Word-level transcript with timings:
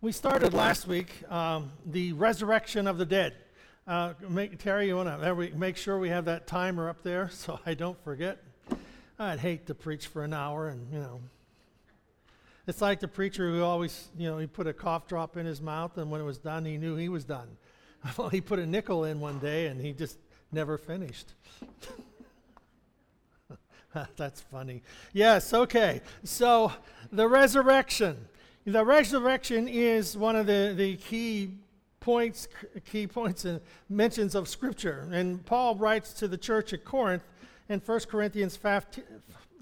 We 0.00 0.12
started 0.12 0.54
last 0.54 0.86
week 0.86 1.28
um, 1.28 1.72
the 1.84 2.12
resurrection 2.12 2.86
of 2.86 2.98
the 2.98 3.04
dead. 3.04 3.34
Uh, 3.84 4.12
make, 4.28 4.56
Terry, 4.60 4.86
you 4.86 4.94
want 4.94 5.08
to 5.08 5.50
make 5.56 5.76
sure 5.76 5.98
we 5.98 6.08
have 6.10 6.26
that 6.26 6.46
timer 6.46 6.88
up 6.88 7.02
there 7.02 7.28
so 7.32 7.58
I 7.66 7.74
don't 7.74 8.00
forget? 8.04 8.38
I'd 9.18 9.40
hate 9.40 9.66
to 9.66 9.74
preach 9.74 10.06
for 10.06 10.22
an 10.22 10.32
hour 10.32 10.68
and, 10.68 10.92
you 10.92 11.00
know. 11.00 11.20
It's 12.68 12.80
like 12.80 13.00
the 13.00 13.08
preacher 13.08 13.50
who 13.50 13.64
always, 13.64 14.06
you 14.16 14.28
know, 14.30 14.38
he 14.38 14.46
put 14.46 14.68
a 14.68 14.72
cough 14.72 15.08
drop 15.08 15.36
in 15.36 15.44
his 15.44 15.60
mouth 15.60 15.98
and 15.98 16.12
when 16.12 16.20
it 16.20 16.24
was 16.24 16.38
done, 16.38 16.64
he 16.64 16.76
knew 16.76 16.94
he 16.94 17.08
was 17.08 17.24
done. 17.24 17.48
Well, 18.16 18.28
he 18.28 18.40
put 18.40 18.60
a 18.60 18.66
nickel 18.66 19.02
in 19.02 19.18
one 19.18 19.40
day 19.40 19.66
and 19.66 19.80
he 19.80 19.92
just 19.92 20.16
never 20.52 20.78
finished. 20.78 21.32
That's 24.16 24.42
funny. 24.42 24.84
Yes, 25.12 25.52
okay. 25.52 26.02
So, 26.22 26.70
the 27.10 27.26
resurrection. 27.26 28.28
The 28.68 28.84
resurrection 28.84 29.66
is 29.66 30.14
one 30.14 30.36
of 30.36 30.44
the, 30.44 30.74
the 30.76 30.96
key 30.96 31.52
points, 32.00 32.48
key 32.84 33.06
points 33.06 33.46
and 33.46 33.62
mentions 33.88 34.34
of 34.34 34.46
Scripture. 34.46 35.08
And 35.10 35.42
Paul 35.46 35.76
writes 35.76 36.12
to 36.14 36.28
the 36.28 36.36
church 36.36 36.74
at 36.74 36.84
Corinth 36.84 37.22
in 37.70 37.80
1 37.80 38.00
Corinthians 38.10 38.58
15, 38.58 39.04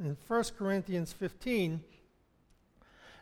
in 0.01 0.17
1 0.27 0.45
Corinthians 0.59 1.13
15. 1.13 1.85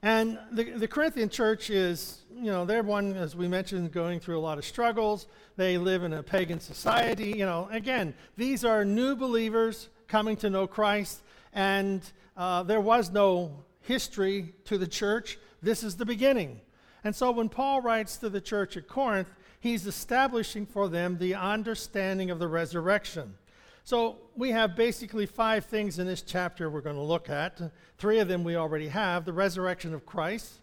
And 0.00 0.38
the, 0.52 0.70
the 0.70 0.88
Corinthian 0.88 1.28
church 1.28 1.68
is, 1.68 2.22
you 2.34 2.50
know, 2.50 2.64
they're 2.64 2.82
one, 2.82 3.14
as 3.14 3.36
we 3.36 3.46
mentioned, 3.46 3.92
going 3.92 4.20
through 4.20 4.38
a 4.38 4.40
lot 4.40 4.56
of 4.56 4.64
struggles. 4.64 5.26
They 5.56 5.76
live 5.76 6.02
in 6.02 6.14
a 6.14 6.22
pagan 6.22 6.60
society. 6.60 7.32
You 7.32 7.44
know, 7.44 7.68
again, 7.70 8.14
these 8.38 8.64
are 8.64 8.86
new 8.86 9.16
believers 9.16 9.90
coming 10.08 10.38
to 10.38 10.48
know 10.48 10.66
Christ, 10.66 11.20
and 11.52 12.00
uh, 12.38 12.62
there 12.62 12.80
was 12.80 13.10
no 13.10 13.64
history 13.82 14.54
to 14.64 14.78
the 14.78 14.86
church. 14.86 15.38
This 15.64 15.82
is 15.82 15.96
the 15.96 16.04
beginning. 16.04 16.60
And 17.02 17.16
so 17.16 17.30
when 17.30 17.48
Paul 17.48 17.80
writes 17.80 18.18
to 18.18 18.28
the 18.28 18.40
church 18.40 18.76
at 18.76 18.86
Corinth, 18.86 19.28
he's 19.60 19.86
establishing 19.86 20.66
for 20.66 20.88
them 20.88 21.16
the 21.16 21.34
understanding 21.34 22.30
of 22.30 22.38
the 22.38 22.48
resurrection. 22.48 23.34
So 23.82 24.18
we 24.36 24.50
have 24.50 24.76
basically 24.76 25.26
five 25.26 25.64
things 25.64 25.98
in 25.98 26.06
this 26.06 26.22
chapter 26.22 26.70
we're 26.70 26.82
going 26.82 26.96
to 26.96 27.02
look 27.02 27.30
at. 27.30 27.60
Three 27.96 28.18
of 28.18 28.28
them 28.28 28.44
we 28.44 28.56
already 28.56 28.88
have 28.88 29.24
the 29.24 29.32
resurrection 29.32 29.94
of 29.94 30.06
Christ, 30.06 30.60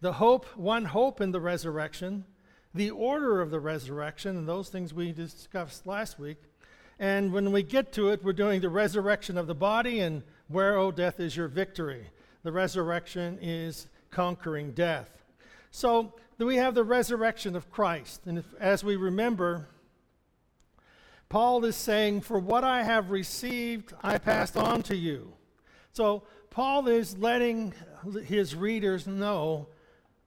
the 0.00 0.14
hope, 0.14 0.46
one 0.56 0.84
hope 0.84 1.20
in 1.20 1.32
the 1.32 1.40
resurrection, 1.40 2.24
the 2.72 2.90
order 2.90 3.40
of 3.40 3.50
the 3.50 3.60
resurrection, 3.60 4.36
and 4.36 4.48
those 4.48 4.68
things 4.68 4.94
we 4.94 5.12
discussed 5.12 5.86
last 5.86 6.18
week. 6.18 6.38
And 7.00 7.32
when 7.32 7.50
we 7.50 7.62
get 7.62 7.92
to 7.94 8.10
it, 8.10 8.22
we're 8.22 8.32
doing 8.32 8.60
the 8.60 8.68
resurrection 8.68 9.38
of 9.38 9.46
the 9.46 9.54
body 9.54 10.00
and 10.00 10.22
where, 10.48 10.76
O 10.76 10.86
oh, 10.86 10.92
death, 10.92 11.18
is 11.18 11.36
your 11.36 11.48
victory. 11.48 12.06
The 12.42 12.52
resurrection 12.52 13.38
is 13.40 13.86
conquering 14.10 14.72
death. 14.72 15.10
So 15.70 16.14
we 16.38 16.56
have 16.56 16.74
the 16.74 16.84
resurrection 16.84 17.54
of 17.54 17.70
Christ. 17.70 18.22
And 18.26 18.38
if, 18.38 18.46
as 18.58 18.82
we 18.82 18.96
remember, 18.96 19.68
Paul 21.28 21.64
is 21.64 21.76
saying, 21.76 22.22
For 22.22 22.38
what 22.38 22.64
I 22.64 22.82
have 22.82 23.10
received, 23.10 23.92
I 24.02 24.18
passed 24.18 24.56
on 24.56 24.82
to 24.84 24.96
you. 24.96 25.32
So 25.92 26.24
Paul 26.50 26.88
is 26.88 27.16
letting 27.18 27.72
his 28.24 28.54
readers 28.54 29.06
know, 29.06 29.68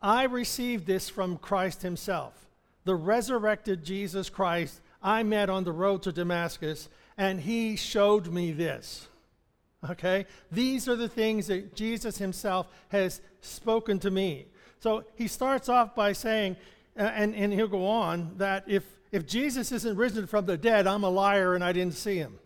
I 0.01 0.23
received 0.23 0.85
this 0.85 1.09
from 1.09 1.37
Christ 1.37 1.81
himself. 1.81 2.47
The 2.85 2.95
resurrected 2.95 3.83
Jesus 3.83 4.29
Christ 4.29 4.81
I 5.01 5.23
met 5.23 5.49
on 5.49 5.65
the 5.65 5.71
road 5.71 6.03
to 6.03 6.11
Damascus, 6.11 6.89
and 7.17 7.41
he 7.41 7.75
showed 7.75 8.27
me 8.27 8.51
this. 8.51 9.07
Okay? 9.89 10.25
These 10.51 10.87
are 10.87 10.95
the 10.95 11.09
things 11.09 11.47
that 11.47 11.75
Jesus 11.75 12.17
himself 12.17 12.67
has 12.89 13.21
spoken 13.41 13.99
to 13.99 14.11
me. 14.11 14.47
So 14.79 15.03
he 15.15 15.27
starts 15.27 15.69
off 15.69 15.95
by 15.95 16.13
saying, 16.13 16.57
and, 16.95 17.35
and 17.35 17.53
he'll 17.53 17.67
go 17.67 17.87
on, 17.87 18.33
that 18.37 18.65
if, 18.67 18.83
if 19.11 19.25
Jesus 19.25 19.71
isn't 19.71 19.97
risen 19.97 20.27
from 20.27 20.45
the 20.45 20.57
dead, 20.57 20.87
I'm 20.87 21.03
a 21.03 21.09
liar 21.09 21.55
and 21.55 21.63
I 21.63 21.71
didn't 21.71 21.95
see 21.95 22.17
him. 22.17 22.39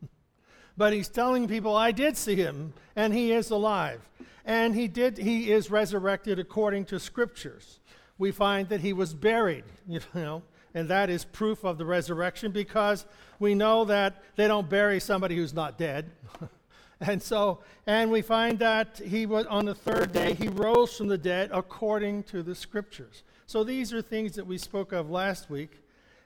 but 0.76 0.92
he's 0.92 1.08
telling 1.08 1.48
people, 1.48 1.74
I 1.74 1.92
did 1.92 2.16
see 2.16 2.36
him, 2.36 2.74
and 2.94 3.14
he 3.14 3.32
is 3.32 3.50
alive. 3.50 4.00
And 4.44 4.74
he 4.74 4.88
did 4.88 5.18
he 5.18 5.52
is 5.52 5.70
resurrected 5.70 6.38
according 6.38 6.86
to 6.86 6.98
scriptures. 6.98 7.80
We 8.18 8.32
find 8.32 8.68
that 8.68 8.80
he 8.80 8.92
was 8.92 9.14
buried, 9.14 9.64
you 9.88 10.00
know, 10.14 10.42
and 10.74 10.88
that 10.88 11.10
is 11.10 11.24
proof 11.24 11.64
of 11.64 11.78
the 11.78 11.84
resurrection 11.84 12.52
because 12.52 13.06
we 13.38 13.54
know 13.54 13.84
that 13.86 14.22
they 14.36 14.48
don't 14.48 14.68
bury 14.68 15.00
somebody 15.00 15.36
who's 15.36 15.54
not 15.54 15.78
dead. 15.78 16.10
And 17.00 17.22
so, 17.22 17.60
and 17.86 18.10
we 18.10 18.20
find 18.20 18.58
that 18.58 19.00
he 19.02 19.24
was 19.24 19.46
on 19.46 19.64
the 19.64 19.74
third 19.74 20.12
day, 20.12 20.34
he 20.34 20.48
rose 20.48 20.96
from 20.96 21.08
the 21.08 21.16
dead 21.16 21.50
according 21.52 22.24
to 22.24 22.42
the 22.42 22.54
scriptures. 22.54 23.22
So 23.46 23.64
these 23.64 23.92
are 23.92 24.02
things 24.02 24.34
that 24.34 24.46
we 24.46 24.58
spoke 24.58 24.92
of 24.92 25.10
last 25.10 25.48
week. 25.48 25.80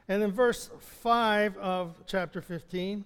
And 0.08 0.22
in 0.22 0.32
verse 0.32 0.70
5 0.80 1.56
of 1.58 2.02
chapter 2.06 2.42
15, 2.42 3.04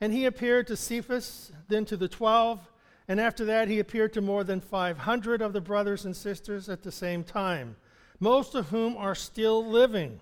and 0.00 0.12
he 0.12 0.26
appeared 0.26 0.68
to 0.68 0.76
Cephas, 0.76 1.52
then 1.68 1.84
to 1.86 1.96
the 1.96 2.08
twelve, 2.08 2.60
and 3.08 3.20
after 3.20 3.44
that 3.46 3.68
he 3.68 3.80
appeared 3.80 4.12
to 4.12 4.20
more 4.20 4.44
than 4.44 4.60
500 4.60 5.42
of 5.42 5.52
the 5.52 5.60
brothers 5.60 6.04
and 6.04 6.16
sisters 6.16 6.68
at 6.68 6.82
the 6.82 6.92
same 6.92 7.24
time, 7.24 7.76
most 8.20 8.54
of 8.54 8.68
whom 8.68 8.96
are 8.96 9.14
still 9.14 9.66
living. 9.66 10.20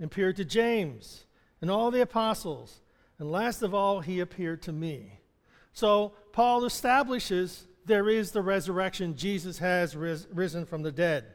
Appeared 0.00 0.36
to 0.36 0.44
James 0.44 1.24
and 1.60 1.70
all 1.70 1.90
the 1.90 2.02
apostles, 2.02 2.80
and 3.18 3.30
last 3.30 3.62
of 3.62 3.74
all, 3.74 4.00
he 4.00 4.20
appeared 4.20 4.62
to 4.62 4.72
me. 4.72 5.20
So 5.76 6.14
Paul 6.32 6.64
establishes 6.64 7.66
there 7.84 8.08
is 8.08 8.30
the 8.30 8.40
resurrection. 8.40 9.14
Jesus 9.14 9.58
has 9.58 9.94
ris- 9.94 10.26
risen 10.32 10.64
from 10.64 10.82
the 10.82 10.90
dead. 10.90 11.26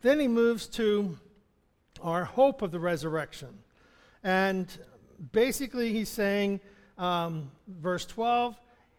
Then 0.00 0.20
he 0.20 0.28
moves 0.28 0.68
to 0.68 1.18
our 2.00 2.24
hope 2.24 2.62
of 2.62 2.70
the 2.70 2.78
resurrection. 2.78 3.48
And 4.22 4.68
basically, 5.32 5.92
he's 5.92 6.08
saying, 6.08 6.60
um, 6.98 7.50
verse 7.66 8.06
12, 8.06 8.54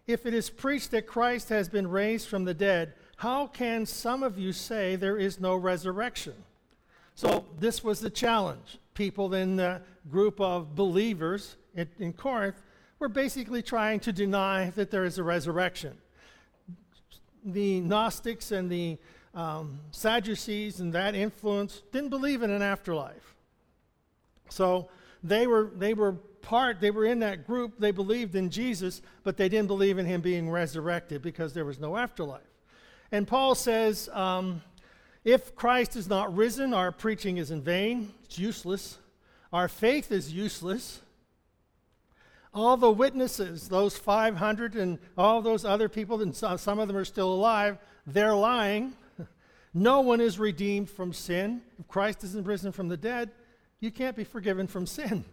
if 0.08 0.26
it 0.26 0.34
is 0.34 0.50
preached 0.50 0.92
that 0.92 1.08
Christ 1.08 1.48
has 1.48 1.70
been 1.70 1.90
raised 1.90 2.28
from 2.28 2.44
the 2.44 2.54
dead, 2.54 2.96
how 3.16 3.48
can 3.48 3.86
some 3.86 4.24
of 4.24 4.38
you 4.38 4.52
say 4.52 4.98
there 4.98 5.18
is 5.18 5.40
no 5.40 5.56
resurrection? 5.56 6.34
So, 7.16 7.46
this 7.60 7.82
was 7.82 8.02
the 8.02 8.10
challenge. 8.10 8.78
People 8.94 9.34
in 9.34 9.56
the 9.56 9.82
group 10.12 10.42
of 10.42 10.76
believers 10.76 11.56
in, 11.76 11.88
in 11.98 12.12
Corinth 12.12 12.62
we're 13.00 13.08
basically 13.08 13.62
trying 13.62 14.02
to 14.02 14.12
deny 14.12 14.70
that 14.72 14.92
there 14.92 15.06
is 15.06 15.18
a 15.18 15.24
resurrection. 15.24 15.98
The 17.46 17.80
Gnostics 17.80 18.52
and 18.52 18.70
the 18.70 18.98
um, 19.34 19.80
Sadducees 19.92 20.82
and 20.82 20.92
that 20.94 21.16
influence 21.16 21.82
didn't 21.92 22.10
believe 22.10 22.44
in 22.44 22.52
an 22.52 22.62
afterlife. 22.62 23.36
So 24.50 24.90
they 25.24 25.48
were, 25.48 25.72
they 25.76 25.94
were 25.94 26.14
part, 26.14 26.82
they 26.82 26.92
were 26.92 27.06
in 27.06 27.20
that 27.20 27.48
group, 27.48 27.80
they 27.80 27.92
believed 27.92 28.36
in 28.36 28.50
Jesus, 28.50 29.02
but 29.24 29.38
they 29.38 29.48
didn't 29.48 29.68
believe 29.68 29.98
in 29.98 30.06
him 30.06 30.22
being 30.22 30.50
resurrected 30.50 31.22
because 31.22 31.54
there 31.54 31.66
was 31.66 31.80
no 31.80 31.96
afterlife. 31.96 32.42
And 33.12 33.28
Paul 33.28 33.56
says, 33.56 34.10
um, 34.12 34.62
if 35.24 35.56
Christ 35.56 35.96
is 35.96 36.08
not 36.08 36.36
risen, 36.36 36.74
our 36.74 36.92
preaching 36.92 37.38
is 37.38 37.52
in 37.52 37.62
vain, 37.62 38.14
it's 38.24 38.38
useless. 38.38 38.98
Our 39.54 39.68
faith 39.68 40.12
is 40.12 40.34
useless 40.34 41.02
all 42.54 42.78
the 42.78 42.92
witnesses, 42.92 43.70
those 43.70 43.98
500 43.98 44.76
and 44.76 45.00
all 45.18 45.42
those 45.42 45.66
other 45.66 45.88
people, 45.88 46.22
and 46.22 46.36
some 46.36 46.80
of 46.80 46.88
them 46.88 46.98
are 46.98 47.06
still 47.06 47.34
alive, 47.34 47.78
they're 48.06 48.36
lying. 48.36 48.94
No 49.72 50.02
one 50.02 50.20
is 50.20 50.40
redeemed 50.40 50.90
from 50.90 51.14
sin. 51.14 51.62
If 51.78 51.88
Christ 51.88 52.24
isn't 52.24 52.48
risen 52.48 52.72
from 52.72 52.88
the 52.88 52.98
dead, 52.98 53.30
you 53.80 53.92
can't 53.92 54.16
be 54.16 54.24
forgiven 54.24 54.66
from 54.66 54.88
sin. 54.88 55.24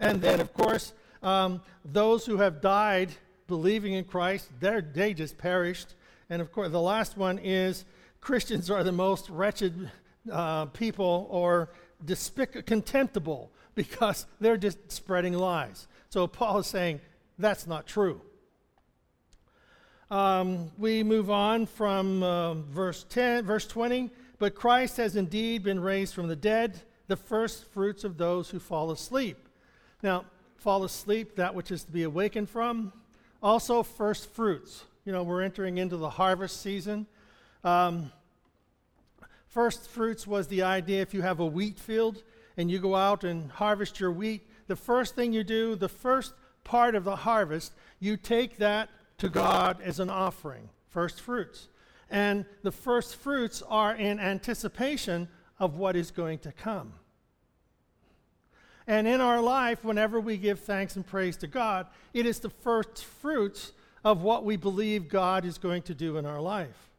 And 0.00 0.22
then, 0.22 0.40
of 0.40 0.54
course, 0.54 0.94
um, 1.22 1.60
those 1.84 2.24
who 2.24 2.38
have 2.38 2.62
died 2.62 3.10
believing 3.46 3.92
in 3.92 4.04
Christ, 4.04 4.48
they 4.58 5.12
just 5.12 5.36
perished. 5.36 5.96
And 6.30 6.40
of 6.40 6.50
course, 6.50 6.70
the 6.70 6.80
last 6.80 7.18
one 7.18 7.38
is 7.38 7.84
Christians 8.22 8.70
are 8.70 8.82
the 8.82 8.90
most 8.90 9.28
wretched 9.28 9.90
uh, 10.32 10.64
people 10.66 11.26
or 11.30 11.68
despic- 12.04 12.66
contemptible 12.66 13.50
because 13.74 14.26
they're 14.40 14.56
just 14.56 14.90
spreading 14.90 15.34
lies. 15.34 15.88
So 16.08 16.26
Paul 16.26 16.58
is 16.58 16.66
saying 16.66 17.00
that's 17.38 17.66
not 17.66 17.86
true. 17.86 18.20
Um, 20.10 20.70
we 20.78 21.02
move 21.02 21.30
on 21.30 21.66
from 21.66 22.22
uh, 22.22 22.54
verse 22.54 23.04
10, 23.08 23.44
verse 23.44 23.66
20. 23.66 24.10
But 24.38 24.54
Christ 24.54 24.96
has 24.98 25.16
indeed 25.16 25.62
been 25.62 25.80
raised 25.80 26.14
from 26.14 26.28
the 26.28 26.36
dead, 26.36 26.80
the 27.08 27.16
first 27.16 27.64
fruits 27.72 28.04
of 28.04 28.18
those 28.18 28.50
who 28.50 28.58
fall 28.58 28.90
asleep. 28.90 29.48
Now, 30.02 30.24
fall 30.56 30.84
asleep, 30.84 31.36
that 31.36 31.54
which 31.54 31.70
is 31.70 31.84
to 31.84 31.92
be 31.92 32.02
awakened 32.02 32.50
from. 32.50 32.92
Also, 33.42 33.82
first 33.82 34.30
fruits. 34.34 34.84
You 35.04 35.12
know, 35.12 35.22
we're 35.22 35.42
entering 35.42 35.78
into 35.78 35.96
the 35.96 36.10
harvest 36.10 36.60
season. 36.62 37.06
Um, 37.62 38.12
first 39.54 39.88
fruits 39.88 40.26
was 40.26 40.48
the 40.48 40.64
idea 40.64 41.00
if 41.00 41.14
you 41.14 41.22
have 41.22 41.38
a 41.38 41.46
wheat 41.46 41.78
field 41.78 42.24
and 42.56 42.68
you 42.68 42.80
go 42.80 42.96
out 42.96 43.22
and 43.22 43.52
harvest 43.52 44.00
your 44.00 44.10
wheat, 44.10 44.42
the 44.66 44.74
first 44.74 45.14
thing 45.14 45.32
you 45.32 45.44
do, 45.44 45.76
the 45.76 45.88
first 45.88 46.34
part 46.64 46.96
of 46.96 47.04
the 47.04 47.14
harvest, 47.14 47.72
you 48.00 48.16
take 48.16 48.56
that 48.56 48.90
to 49.18 49.28
God 49.28 49.80
as 49.80 50.00
an 50.00 50.10
offering, 50.10 50.68
first 50.88 51.20
fruits. 51.20 51.68
And 52.10 52.46
the 52.64 52.72
first 52.72 53.14
fruits 53.14 53.62
are 53.68 53.94
in 53.94 54.18
anticipation 54.18 55.28
of 55.60 55.76
what 55.76 55.94
is 55.94 56.10
going 56.10 56.40
to 56.40 56.50
come. 56.50 56.92
And 58.88 59.06
in 59.06 59.20
our 59.20 59.40
life, 59.40 59.84
whenever 59.84 60.18
we 60.18 60.36
give 60.36 60.60
thanks 60.60 60.96
and 60.96 61.06
praise 61.06 61.36
to 61.38 61.46
God, 61.46 61.86
it 62.12 62.26
is 62.26 62.40
the 62.40 62.50
first 62.50 63.04
fruits 63.04 63.72
of 64.02 64.22
what 64.22 64.44
we 64.44 64.56
believe 64.56 65.08
God 65.08 65.44
is 65.44 65.58
going 65.58 65.82
to 65.82 65.94
do 65.94 66.16
in 66.16 66.26
our 66.26 66.40
life. 66.40 66.90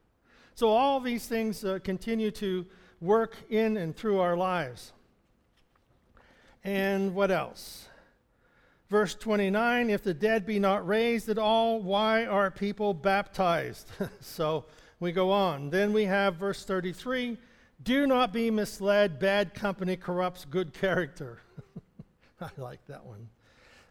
So 0.56 0.69
all 0.69 1.02
these 1.02 1.28
things 1.28 1.66
uh, 1.66 1.80
continue 1.84 2.31
to 2.31 2.66
work 3.02 3.36
in 3.50 3.75
and 3.75 3.94
through 3.94 4.19
our 4.19 4.38
lives. 4.38 4.94
And 6.63 7.13
what 7.13 7.30
else? 7.30 7.90
Verse 8.90 9.16
29 9.16 9.90
If 9.90 10.04
the 10.04 10.13
dead 10.13 10.46
be 10.46 10.57
not 10.57 10.88
raised 10.88 11.28
at 11.28 11.38
all, 11.38 11.81
why 11.81 12.25
are 12.25 12.50
people 12.50 12.94
baptized? 12.94 13.92
so 14.22 14.63
we 15.02 15.12
go 15.12 15.30
on. 15.30 15.72
Then 15.72 15.92
we 15.92 16.06
have 16.06 16.38
verse 16.38 16.63
33 16.63 17.38
Do 17.84 18.07
not 18.07 18.31
be 18.31 18.50
misled, 18.50 19.19
bad 19.19 19.54
company 19.54 19.98
corrupts 19.98 20.46
good 20.46 20.74
character. 20.74 21.40
I 22.42 22.50
like 22.56 22.80
that 22.88 23.06
one. 23.06 23.28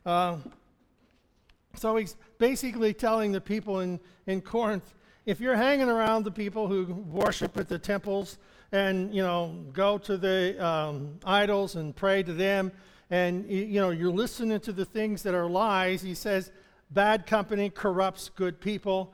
Uh, 0.07 0.39
so 1.77 1.97
he's 1.97 2.17
basically 2.39 2.95
telling 2.95 3.33
the 3.33 3.41
people 3.43 3.81
in, 3.81 4.01
in 4.27 4.41
Corinth 4.41 4.95
if 5.27 5.41
you're 5.41 5.57
hanging 5.57 5.89
around 5.89 6.25
the 6.25 6.31
people 6.31 6.69
who 6.69 6.85
worship 6.85 7.57
at 7.57 7.69
the 7.69 7.79
temples 7.79 8.39
and 8.73 9.15
you 9.15 9.23
know 9.23 9.65
go 9.73 9.99
to 9.99 10.17
the 10.17 10.65
um, 10.65 11.19
idols 11.25 11.77
and 11.77 11.95
pray 11.97 12.23
to 12.23 12.33
them 12.33 12.73
and 13.11 13.49
you 13.51 13.81
know 13.81 13.91
you're 13.91 14.13
listening 14.13 14.61
to 14.61 14.73
the 14.73 14.85
things 14.85 15.23
that 15.23 15.35
are 15.35 15.49
lies 15.49 16.03
he 16.03 16.15
says 16.15 16.51
bad 16.91 17.27
company 17.27 17.69
corrupts 17.69 18.31
good 18.31 18.61
people. 18.61 19.13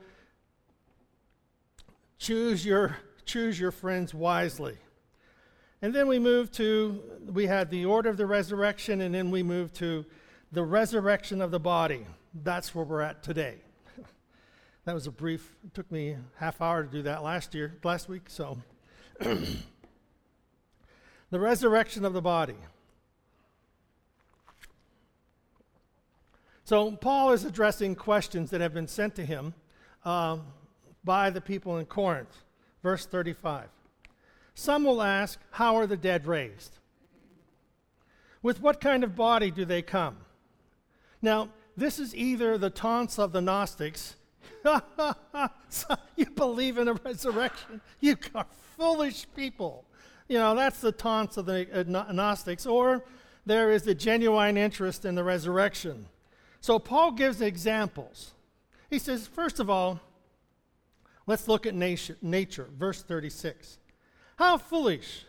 Choose 2.17 2.65
your 2.65 2.97
choose 3.25 3.59
your 3.59 3.71
friends 3.71 4.13
wisely. 4.13 4.77
And 5.81 5.93
then 5.93 6.07
we 6.07 6.19
move 6.19 6.51
to 6.53 7.01
we 7.31 7.47
had 7.47 7.69
the 7.69 7.85
order 7.85 8.09
of 8.09 8.17
the 8.17 8.25
resurrection 8.25 9.01
and 9.01 9.13
then 9.13 9.31
we 9.31 9.41
move 9.43 9.73
to 9.73 10.05
the 10.51 10.63
resurrection 10.63 11.41
of 11.41 11.51
the 11.51 11.59
body. 11.59 12.05
That's 12.43 12.75
where 12.75 12.85
we're 12.85 13.01
at 13.01 13.23
today 13.23 13.61
that 14.85 14.93
was 14.93 15.07
a 15.07 15.11
brief 15.11 15.55
it 15.63 15.73
took 15.73 15.91
me 15.91 16.17
half 16.35 16.61
hour 16.61 16.83
to 16.83 16.89
do 16.89 17.01
that 17.01 17.23
last 17.23 17.53
year 17.53 17.77
last 17.83 18.09
week 18.09 18.23
so 18.27 18.57
the 21.31 21.39
resurrection 21.39 22.05
of 22.05 22.13
the 22.13 22.21
body. 22.21 22.57
So, 26.63 26.91
Paul 26.91 27.33
is 27.33 27.43
addressing 27.43 27.95
questions 27.95 28.49
that 28.51 28.61
have 28.61 28.73
been 28.73 28.87
sent 28.87 29.15
to 29.15 29.25
him 29.25 29.53
um, 30.05 30.43
by 31.03 31.29
the 31.29 31.41
people 31.41 31.77
in 31.77 31.85
Corinth. 31.85 32.43
Verse 32.83 33.05
35. 33.05 33.67
Some 34.53 34.83
will 34.83 35.01
ask, 35.01 35.39
How 35.51 35.75
are 35.75 35.87
the 35.87 35.97
dead 35.97 36.27
raised? 36.27 36.77
With 38.41 38.61
what 38.61 38.79
kind 38.79 39.03
of 39.03 39.15
body 39.15 39.51
do 39.51 39.65
they 39.65 39.81
come? 39.81 40.17
Now, 41.21 41.49
this 41.77 41.99
is 41.99 42.15
either 42.15 42.57
the 42.57 42.69
taunts 42.69 43.19
of 43.19 43.31
the 43.31 43.41
Gnostics. 43.41 44.15
you 46.15 46.25
believe 46.35 46.77
in 46.77 46.87
a 46.87 46.93
resurrection? 46.93 47.81
You 47.99 48.17
are 48.35 48.45
foolish 48.77 49.25
people. 49.35 49.85
You 50.27 50.37
know, 50.37 50.55
that's 50.55 50.81
the 50.81 50.91
taunts 50.91 51.37
of 51.37 51.45
the 51.45 51.85
Gnostics. 52.11 52.65
Or 52.65 53.03
there 53.45 53.71
is 53.71 53.85
a 53.87 53.95
genuine 53.95 54.57
interest 54.57 55.05
in 55.05 55.15
the 55.15 55.23
resurrection. 55.23 56.05
So 56.61 56.79
Paul 56.79 57.11
gives 57.11 57.41
examples. 57.41 58.31
He 58.89 58.99
says, 58.99 59.27
first 59.27 59.59
of 59.59 59.69
all, 59.69 59.99
let's 61.25 61.47
look 61.47 61.65
at 61.65 61.73
nature, 61.73 62.17
nature. 62.21 62.67
Verse 62.77 63.01
36. 63.01 63.79
How 64.35 64.57
foolish! 64.57 65.25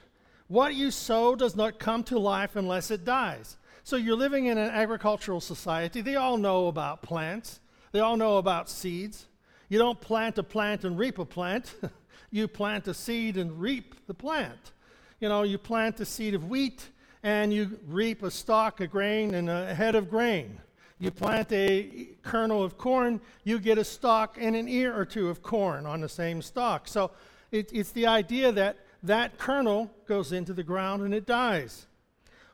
What 0.49 0.75
you 0.75 0.91
sow 0.91 1.35
does 1.35 1.57
not 1.57 1.79
come 1.79 2.05
to 2.05 2.19
life 2.19 2.57
unless 2.57 2.91
it 2.91 3.05
dies. 3.05 3.57
So 3.85 3.97
you're 3.97 4.17
living 4.17 4.47
in 4.47 4.59
an 4.59 4.71
agricultural 4.71 5.41
society. 5.41 6.03
They 6.03 6.17
all 6.17 6.37
know 6.37 6.67
about 6.67 7.03
plants, 7.03 7.61
they 7.93 8.01
all 8.01 8.17
know 8.17 8.39
about 8.39 8.69
seeds. 8.69 9.27
You 9.69 9.79
don't 9.79 10.01
plant 10.01 10.39
a 10.39 10.43
plant 10.43 10.85
and 10.85 10.99
reap 10.99 11.19
a 11.19 11.25
plant. 11.25 11.75
you 12.31 12.49
plant 12.49 12.89
a 12.89 12.95
seed 12.95 13.37
and 13.37 13.61
reap 13.61 14.07
the 14.07 14.15
plant. 14.15 14.73
You 15.21 15.29
know, 15.29 15.43
you 15.45 15.59
plant 15.59 16.01
a 16.01 16.05
seed 16.05 16.35
of 16.35 16.49
wheat 16.49 16.89
and 17.23 17.53
you 17.53 17.79
reap 17.87 18.23
a 18.23 18.31
stalk 18.31 18.81
of 18.81 18.91
grain 18.91 19.35
and 19.35 19.49
a 19.49 19.75
head 19.75 19.95
of 19.95 20.11
grain. 20.11 20.59
You 20.99 21.11
plant 21.11 21.51
a 21.53 22.09
kernel 22.23 22.63
of 22.63 22.79
corn, 22.79 23.21
you 23.45 23.59
get 23.59 23.77
a 23.77 23.85
stalk 23.85 24.37
and 24.41 24.55
an 24.55 24.69
ear 24.69 24.97
or 24.97 25.05
two 25.05 25.29
of 25.29 25.43
corn 25.43 25.85
on 25.85 26.01
the 26.01 26.09
same 26.09 26.43
stalk. 26.43 26.87
So 26.87 27.11
it, 27.51 27.71
it's 27.73 27.93
the 27.93 28.07
idea 28.07 28.53
that 28.53 28.79
that 29.03 29.37
kernel 29.37 29.91
goes 30.07 30.33
into 30.33 30.53
the 30.53 30.63
ground 30.63 31.03
and 31.03 31.13
it 31.13 31.27
dies. 31.27 31.87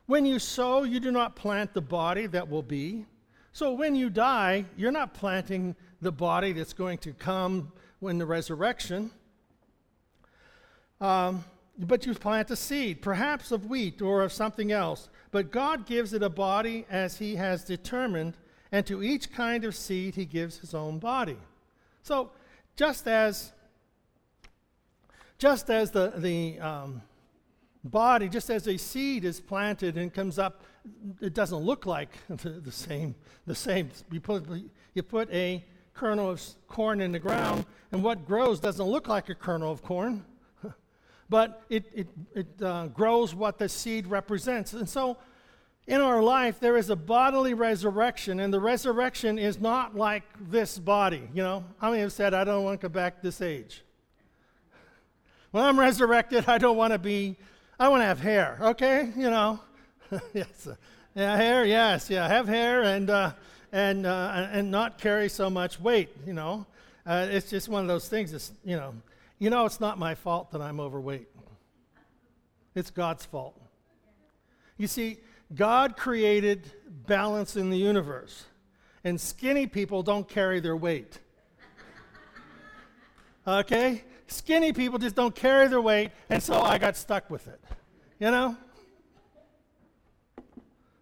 When 0.07 0.25
you 0.25 0.39
sow, 0.39 0.85
you 0.85 1.01
do 1.01 1.11
not 1.11 1.37
plant 1.37 1.75
the 1.75 1.83
body 1.83 2.27
that 2.27 2.49
will 2.49 2.63
be. 2.63 3.05
So 3.59 3.73
when 3.73 3.97
you 3.97 4.09
die, 4.09 4.67
you're 4.77 4.93
not 4.93 5.15
planting 5.15 5.75
the 6.01 6.13
body 6.13 6.53
that's 6.53 6.73
going 6.73 6.99
to 6.99 7.13
come 7.13 7.73
when 7.99 8.17
the 8.17 8.25
resurrection. 8.25 9.11
Um, 11.01 11.45
but 11.77 12.07
you 12.07 12.15
plant 12.15 12.53
a 12.53 12.57
seed, 12.57 13.03
perhaps 13.03 13.51
of 13.51 13.67
wheat 13.67 14.01
or 14.01 14.23
of 14.23 14.33
something 14.33 14.71
else. 14.71 15.09
But 15.33 15.51
God 15.51 15.87
gives 15.87 16.13
it 16.13 16.23
a 16.23 16.29
body 16.29 16.87
as 16.89 17.19
He 17.19 17.35
has 17.35 17.65
determined, 17.65 18.35
and 18.71 18.87
to 18.87 19.03
each 19.03 19.33
kind 19.33 19.65
of 19.65 19.75
seed 19.75 20.15
He 20.15 20.25
gives 20.25 20.59
His 20.59 20.73
own 20.73 21.01
body. 21.01 21.39
So, 22.05 22.31
just 22.77 23.09
as 23.09 23.51
just 25.37 25.69
as 25.69 25.91
the, 25.91 26.13
the 26.17 26.61
um, 26.61 27.03
body, 27.83 28.29
just 28.29 28.51
as 28.51 28.69
a 28.69 28.77
seed 28.77 29.25
is 29.25 29.41
planted 29.41 29.97
and 29.97 30.15
comes 30.15 30.39
up, 30.39 30.63
it 31.21 31.35
doesn't 31.35 31.59
look 31.59 31.87
like 31.87 32.11
the, 32.29 32.51
the 32.51 32.73
same. 32.73 33.15
The 33.47 33.55
same. 33.55 33.91
You 34.11 34.21
put, 34.21 34.45
you 34.95 35.03
put 35.03 35.33
a 35.33 35.65
kernel 35.95 36.31
of 36.31 36.43
corn 36.69 37.01
in 37.01 37.13
the 37.13 37.19
ground, 37.19 37.67
and 37.93 38.03
what 38.03 38.27
grows 38.27 38.61
doesn't 38.61 38.87
look 38.87 39.09
like 39.09 39.29
a 39.29 39.35
kernel 39.35 39.73
of 39.73 39.83
corn 39.83 40.25
but 41.29 41.63
it, 41.69 41.85
it, 41.93 42.09
it 42.35 42.63
uh, 42.63 42.87
grows 42.87 43.35
what 43.35 43.59
the 43.59 43.69
seed 43.69 44.07
represents. 44.07 44.73
And 44.73 44.89
so 44.89 45.19
in 45.89 46.03
our 46.03 46.23
life, 46.23 46.61
there 46.61 46.77
is 46.77 46.91
a 46.91 46.97
bodily 46.97 47.55
resurrection, 47.55 48.41
and 48.41 48.53
the 48.53 48.61
resurrection 48.61 49.39
is 49.39 49.59
not 49.59 49.97
like 49.97 50.23
this 50.51 50.79
body. 50.79 51.29
You 51.33 51.43
know, 51.43 51.65
how 51.79 51.91
many 51.91 52.03
have 52.03 52.13
said, 52.13 52.35
I 52.35 52.45
don't 52.45 52.63
want 52.63 52.79
to 52.79 52.85
come 52.87 52.93
back 52.93 53.23
this 53.23 53.41
age? 53.41 53.83
When 55.51 55.65
I'm 55.65 55.81
resurrected, 55.81 56.45
I 56.47 56.59
don't 56.59 56.77
want 56.77 56.93
to 56.93 56.99
be, 56.99 57.37
I 57.81 57.89
want 57.89 58.03
to 58.03 58.05
have 58.05 58.21
hair, 58.21 58.59
okay? 58.61 59.11
You 59.17 59.31
know, 59.31 59.61
yes. 60.35 60.69
Yeah, 61.15 61.37
hair, 61.37 61.65
yes, 61.65 62.11
yeah, 62.11 62.29
have 62.29 62.47
hair 62.47 62.85
and, 62.85 63.11
uh, 63.11 63.33
and, 63.73 64.07
uh, 64.07 64.49
and 64.53 64.71
not 64.71 64.99
carry 64.99 65.29
so 65.29 65.51
much 65.51 65.81
weight, 65.81 66.11
you 66.27 66.33
know. 66.33 66.67
Uh, 67.05 67.27
it's 67.31 67.51
just 67.51 67.69
one 67.69 67.83
of 67.83 67.89
those 67.89 68.09
things, 68.09 68.33
it's, 68.33 68.53
you 68.65 68.77
know, 68.77 68.95
you 69.39 69.51
know, 69.51 69.65
it's 69.65 69.81
not 69.81 69.99
my 69.99 70.15
fault 70.15 70.53
that 70.53 70.61
I'm 70.61 70.79
overweight, 70.79 71.29
it's 72.75 72.91
God's 72.91 73.25
fault. 73.25 73.61
You 74.77 74.87
see, 74.87 75.19
God 75.55 75.97
created 75.97 76.71
balance 77.07 77.57
in 77.57 77.71
the 77.71 77.79
universe, 77.79 78.45
and 79.03 79.21
skinny 79.21 79.67
people 79.67 80.03
don't 80.03 80.29
carry 80.29 80.61
their 80.61 80.77
weight. 80.77 81.19
Okay? 83.47 84.05
Skinny 84.27 84.73
people 84.73 84.99
just 84.99 85.17
don't 85.17 85.35
carry 85.35 85.69
their 85.69 85.81
weight, 85.81 86.11
and 86.29 86.43
so 86.43 86.61
I 86.61 86.79
got 86.79 86.97
stuck 86.97 87.31
with 87.31 87.49
it. 87.49 87.61
You 88.21 88.31
know? 88.31 88.57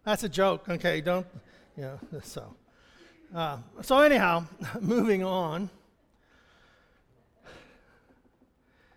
That's 0.06 0.22
a 0.22 0.28
joke, 0.28 0.68
okay? 0.68 1.00
Don't, 1.00 1.26
you 1.76 1.82
know, 1.82 1.98
so. 2.22 2.54
Uh, 3.34 3.58
so, 3.82 3.98
anyhow, 3.98 4.44
moving 4.80 5.24
on. 5.24 5.68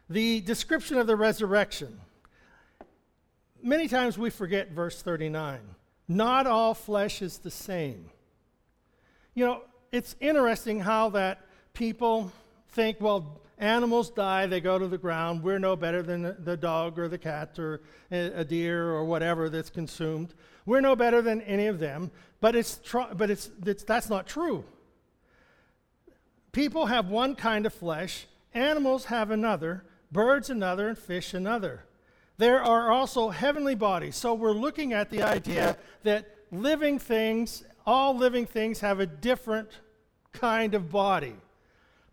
The 0.08 0.42
description 0.42 1.00
of 1.00 1.08
the 1.08 1.16
resurrection. 1.16 2.00
Many 3.64 3.88
times 3.88 4.20
we 4.20 4.30
forget 4.30 4.70
verse 4.70 5.02
39. 5.02 5.60
Not 6.08 6.46
all 6.46 6.76
flesh 6.76 7.24
is 7.24 7.40
the 7.40 7.50
same. 7.50 8.12
You 9.34 9.46
know, 9.48 9.62
it's 9.92 10.16
interesting 10.20 10.80
how 10.80 11.10
that 11.10 11.40
people 11.74 12.32
think, 12.68 12.98
well, 13.02 13.42
animals 13.60 14.10
die, 14.10 14.48
they 14.48 14.62
go 14.62 14.80
to 14.80 14.88
the 14.88 14.98
ground. 14.98 15.44
We're 15.44 15.60
no 15.60 15.76
better 15.76 16.02
than 16.02 16.36
the 16.44 16.58
dog 16.58 16.98
or 16.98 17.08
the 17.08 17.18
cat 17.18 17.60
or 17.60 17.82
a 18.10 18.44
deer 18.44 18.90
or 18.90 19.06
whatever 19.06 19.50
that's 19.50 19.70
consumed. 19.70 20.34
We're 20.66 20.82
no 20.82 20.96
better 20.96 21.22
than 21.22 21.42
any 21.42 21.68
of 21.68 21.80
them. 21.80 22.12
But 22.42 22.56
it's, 22.56 22.78
tr- 22.78 23.14
but 23.16 23.30
it's, 23.30 23.52
it's 23.66 23.84
that's 23.84 24.10
not 24.10 24.28
true. 24.28 24.64
People 26.52 26.88
have 26.88 27.10
one 27.10 27.36
kind 27.36 27.66
of 27.66 27.74
flesh, 27.74 28.26
animals 28.54 29.06
have 29.06 29.30
another, 29.30 29.84
birds 30.12 30.50
another, 30.50 30.90
and 30.90 30.98
fish 30.98 31.34
another. 31.34 31.86
There 32.38 32.64
are 32.64 32.92
also 32.92 33.30
heavenly 33.30 33.76
bodies. 33.76 34.16
So 34.16 34.34
we're 34.34 34.54
looking 34.54 34.94
at 34.94 35.10
the 35.10 35.24
idea 35.24 35.78
that 36.04 36.34
living 36.52 36.98
things, 36.98 37.66
all 37.86 38.16
living 38.16 38.46
things, 38.46 38.80
have 38.80 39.00
a 39.00 39.06
different 39.06 39.70
kind 40.32 40.74
of 40.74 40.90
body. 40.90 41.36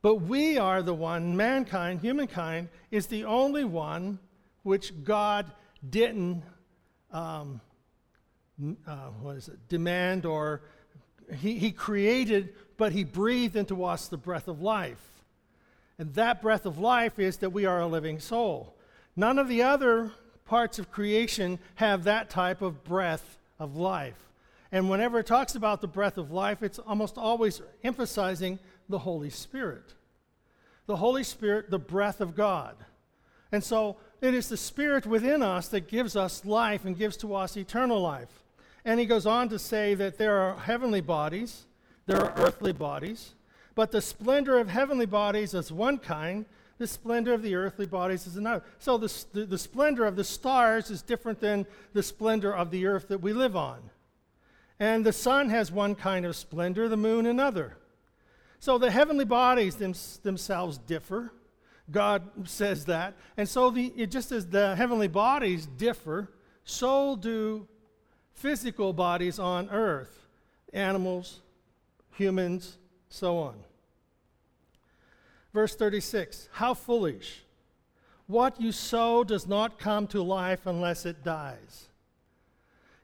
But 0.07 0.23
we 0.23 0.57
are 0.57 0.83
the 0.83 0.95
one, 0.95 1.37
mankind, 1.37 2.01
humankind, 2.01 2.69
is 2.93 3.09
the 3.09 3.25
only 3.25 3.65
one 3.65 4.21
which 4.63 5.03
God 5.03 5.51
didn't, 5.91 6.45
um, 7.11 7.61
uh, 8.87 9.09
what 9.21 9.35
is 9.35 9.49
it, 9.49 9.59
demand 9.69 10.25
or 10.25 10.61
he, 11.39 11.59
he 11.59 11.73
created, 11.73 12.55
but 12.77 12.93
he 12.93 13.03
breathed 13.03 13.57
into 13.57 13.83
us 13.83 14.07
the 14.07 14.17
breath 14.17 14.47
of 14.47 14.63
life. 14.63 15.25
And 15.99 16.15
that 16.15 16.41
breath 16.41 16.67
of 16.67 16.79
life 16.79 17.19
is 17.19 17.39
that 17.39 17.51
we 17.51 17.65
are 17.65 17.81
a 17.81 17.89
living 17.89 18.21
soul. 18.21 18.77
None 19.17 19.41
of 19.41 19.49
the 19.49 19.65
other 19.65 20.13
parts 20.45 20.79
of 20.79 20.89
creation 20.93 21.59
have 21.75 22.05
that 22.05 22.31
type 22.31 22.63
of 22.63 22.85
breath 22.85 23.39
of 23.59 23.75
life. 23.75 24.31
And 24.71 24.89
whenever 24.89 25.19
it 25.19 25.27
talks 25.27 25.57
about 25.57 25.81
the 25.81 25.89
breath 25.89 26.17
of 26.17 26.31
life, 26.31 26.63
it's 26.63 26.79
almost 26.79 27.19
always 27.19 27.61
emphasizing 27.83 28.61
the 28.89 29.01
Holy 29.01 29.31
Spirit. 29.31 29.95
The 30.87 30.97
Holy 30.97 31.25
Spirit, 31.25 31.71
the 31.71 31.78
breath 31.78 32.21
of 32.21 32.35
God. 32.35 32.76
And 33.52 33.62
so 33.62 33.97
it 34.21 34.35
is 34.35 34.49
the 34.49 34.57
Spirit 34.57 35.07
within 35.07 35.43
us 35.43 35.69
that 35.69 35.88
gives 35.88 36.16
us 36.16 36.45
life 36.45 36.85
and 36.85 36.97
gives 36.97 37.16
to 37.19 37.35
us 37.35 37.57
eternal 37.57 38.00
life. 38.00 38.43
And 38.85 39.00
he 39.00 39.07
goes 39.07 39.26
on 39.26 39.49
to 39.49 39.59
say 39.59 39.95
that 39.95 40.19
there 40.19 40.38
are 40.38 40.57
heavenly 40.57 41.00
bodies, 41.00 41.64
there 42.07 42.23
are 42.23 42.33
earthly 42.37 42.73
bodies, 42.73 43.35
but 43.75 43.90
the 43.90 44.00
splendor 44.00 44.59
of 44.59 44.69
heavenly 44.69 45.07
bodies 45.07 45.55
is 45.55 45.73
one 45.73 45.99
kind, 45.99 46.47
the 46.78 46.87
splendor 46.87 47.33
of 47.33 47.43
the 47.43 47.55
earthly 47.55 47.87
bodies 47.87 48.26
is 48.26 48.37
another. 48.37 48.62
So 48.78 48.99
the, 48.99 49.12
the, 49.33 49.45
the, 49.47 49.59
splendor 49.59 50.05
of 50.05 50.16
the 50.16 50.25
stars 50.25 50.90
is 50.90 51.02
different 51.02 51.40
than 51.40 51.66
the 51.95 52.02
splendor 52.02 52.55
of 52.55 52.71
the 52.71 52.87
earth 52.87 53.09
that 53.09 53.23
we 53.23 53.33
live 53.33 53.57
on. 53.57 53.78
And 54.78 55.05
the 55.05 55.12
sun 55.12 55.49
has 55.50 55.73
one 55.73 55.95
kind 55.95 56.26
of 56.26 56.37
splendor, 56.37 56.88
the 56.88 56.97
moon 56.97 57.26
another. 57.26 57.76
So 58.59 58.79
the 58.79 58.91
heavenly 58.91 59.25
bodies 59.25 59.77
them, 59.77 59.95
themselves 60.23 60.79
differ. 60.79 61.33
God 61.91 62.49
says 62.49 62.87
that. 62.87 63.15
And 63.37 63.49
so 63.49 63.71
the, 63.71 63.93
it 63.97 64.11
just 64.11 64.33
as 64.33 64.47
the 64.47 64.75
heavenly 64.75 65.09
bodies 65.09 65.67
differ, 65.67 66.31
so 66.65 67.17
do 67.17 67.69
physical 68.33 68.93
bodies 68.93 69.39
on 69.39 69.71
earth 69.71 70.27
animals, 70.73 71.41
humans, 72.13 72.79
so 73.09 73.39
on. 73.39 73.55
Verse 75.55 75.75
36 75.75 76.49
How 76.53 76.75
foolish! 76.75 77.43
What 78.27 78.61
you 78.61 78.73
sow 78.73 79.23
does 79.23 79.47
not 79.47 79.79
come 79.79 80.07
to 80.09 80.23
life 80.23 80.67
unless 80.67 81.07
it 81.07 81.23
dies. 81.23 81.86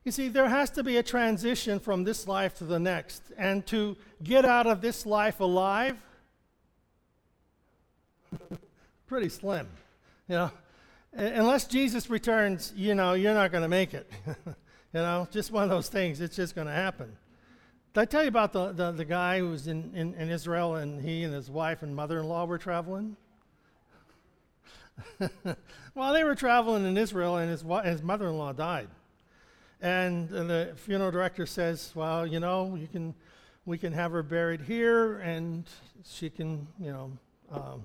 You 0.05 0.11
see, 0.11 0.29
there 0.29 0.49
has 0.49 0.71
to 0.71 0.83
be 0.83 0.97
a 0.97 1.03
transition 1.03 1.79
from 1.79 2.03
this 2.03 2.27
life 2.27 2.57
to 2.57 2.65
the 2.65 2.79
next. 2.81 3.23
And 3.39 3.65
to 3.67 3.97
get 4.23 4.45
out 4.45 4.67
of 4.67 4.81
this 4.81 5.07
life 5.07 5.39
alive, 5.39 5.97
pretty 9.07 9.29
slim. 9.29 9.69
You 10.29 10.35
know, 10.37 10.51
unless 11.13 11.67
Jesus 11.67 12.11
returns, 12.11 12.73
you 12.75 12.95
know, 12.95 13.13
you're 13.13 13.35
not 13.35 13.53
going 13.53 13.63
to 13.63 13.69
make 13.69 13.95
it. 13.95 14.11
you 14.47 14.55
know, 14.93 15.29
just 15.31 15.53
one 15.53 15.63
of 15.63 15.71
those 15.71 15.89
things. 15.89 16.21
It's 16.21 16.35
just 16.35 16.57
going 16.57 16.67
to 16.67 16.73
happen. 16.73 17.17
Did 17.95 18.01
I 18.01 18.05
tell 18.07 18.23
you 18.23 18.29
about 18.29 18.53
the, 18.53 18.73
the, 18.73 18.91
the 18.91 19.05
guy 19.05 19.39
who 19.39 19.51
was 19.51 19.69
in, 19.69 19.95
in, 19.95 20.15
in, 20.15 20.31
Israel 20.31 20.77
and 20.77 21.01
he 21.01 21.25
and 21.25 21.35
his 21.35 21.51
wife 21.51 21.83
and 21.83 21.95
mother 21.95 22.21
in 22.21 22.27
law 22.27 22.47
were 22.47 22.59
traveling? 22.59 23.17
well, 25.95 26.13
they 26.13 26.25
were 26.25 26.35
traveling 26.35 26.87
in 26.87 26.97
Israel 26.97 27.37
and 27.37 27.51
his, 27.51 27.65
his 27.85 28.03
mother 28.03 28.29
in 28.29 28.39
law 28.39 28.53
died. 28.53 28.89
And, 29.83 30.31
and 30.31 30.49
the 30.49 30.73
funeral 30.77 31.11
director 31.11 31.45
says, 31.45 31.93
Well, 31.95 32.27
you 32.27 32.41
know, 32.41 32.77
you 32.77 32.87
can, 32.87 33.15
we 33.67 33.77
can 33.77 33.93
have 33.93 34.13
her 34.13 34.23
buried 34.23 34.63
here 34.63 35.19
and 35.19 35.65
she 36.05 36.31
can, 36.31 36.67
you 36.81 36.93
know, 36.93 37.13
um, 37.51 37.85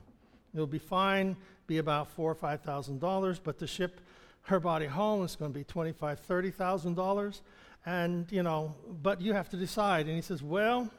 it'll 0.54 0.68
be 0.68 0.80
fine, 0.80 1.36
be 1.66 1.80
about 1.80 2.10
four 2.12 2.32
or 2.32 2.36
five 2.36 2.62
thousand 2.62 3.01
dollars, 3.01 3.39
but 3.44 3.58
to 3.60 3.68
ship 3.68 4.00
her 4.44 4.60
body 4.60 4.86
home 4.86 5.25
is 5.25 5.36
going 5.36 5.51
to 5.51 5.58
be 5.58 5.66
twenty-five, 5.66 6.20
thirty 6.20 6.51
thousand 6.51 6.94
dollars 6.94 7.42
and 7.88 8.30
you 8.32 8.44
know, 8.44 8.75
but 9.01 9.20
you 9.22 9.34
have 9.34 9.50
to 9.50 9.58
decide. 9.58 10.06
And 10.06 10.16
he 10.16 10.22
says, 10.22 10.44
well, 10.44 10.92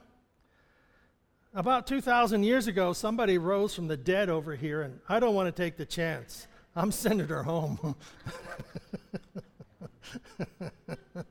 about 1.55 1.87
2,000 1.87 2.43
years 2.43 2.67
ago, 2.67 2.93
somebody 2.93 3.38
rose 3.38 3.75
from 3.75 3.88
the 3.88 3.97
dead 3.97 4.28
over 4.28 4.57
here, 4.57 4.83
and 4.83 4.99
I 5.09 5.21
don't 5.21 5.35
want 5.35 5.55
to 5.55 5.62
take 5.62 5.76
the 5.76 5.87
chance. 5.87 6.49
I'm 6.75 6.90
sending 6.90 7.28
her 7.28 7.43
home. 7.43 7.95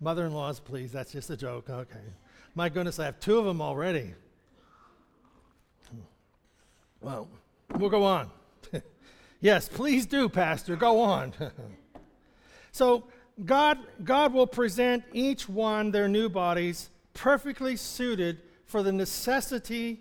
Mother 0.00 0.26
in 0.26 0.32
laws, 0.32 0.60
please. 0.60 0.92
That's 0.92 1.12
just 1.12 1.30
a 1.30 1.36
joke. 1.36 1.70
Okay. 1.70 1.98
My 2.54 2.68
goodness, 2.68 2.98
I 2.98 3.04
have 3.06 3.20
two 3.20 3.38
of 3.38 3.44
them 3.44 3.60
already. 3.60 4.14
Well, 7.00 7.28
we'll 7.76 7.90
go 7.90 8.02
on. 8.04 8.30
yes, 9.40 9.68
please 9.68 10.06
do, 10.06 10.28
Pastor. 10.28 10.76
Go 10.76 11.00
on. 11.00 11.32
so, 12.72 13.04
God, 13.44 13.78
God 14.02 14.32
will 14.32 14.46
present 14.46 15.04
each 15.12 15.48
one 15.48 15.90
their 15.90 16.08
new 16.08 16.28
bodies 16.28 16.90
perfectly 17.14 17.76
suited 17.76 18.40
for 18.64 18.82
the 18.82 18.92
necessity 18.92 20.00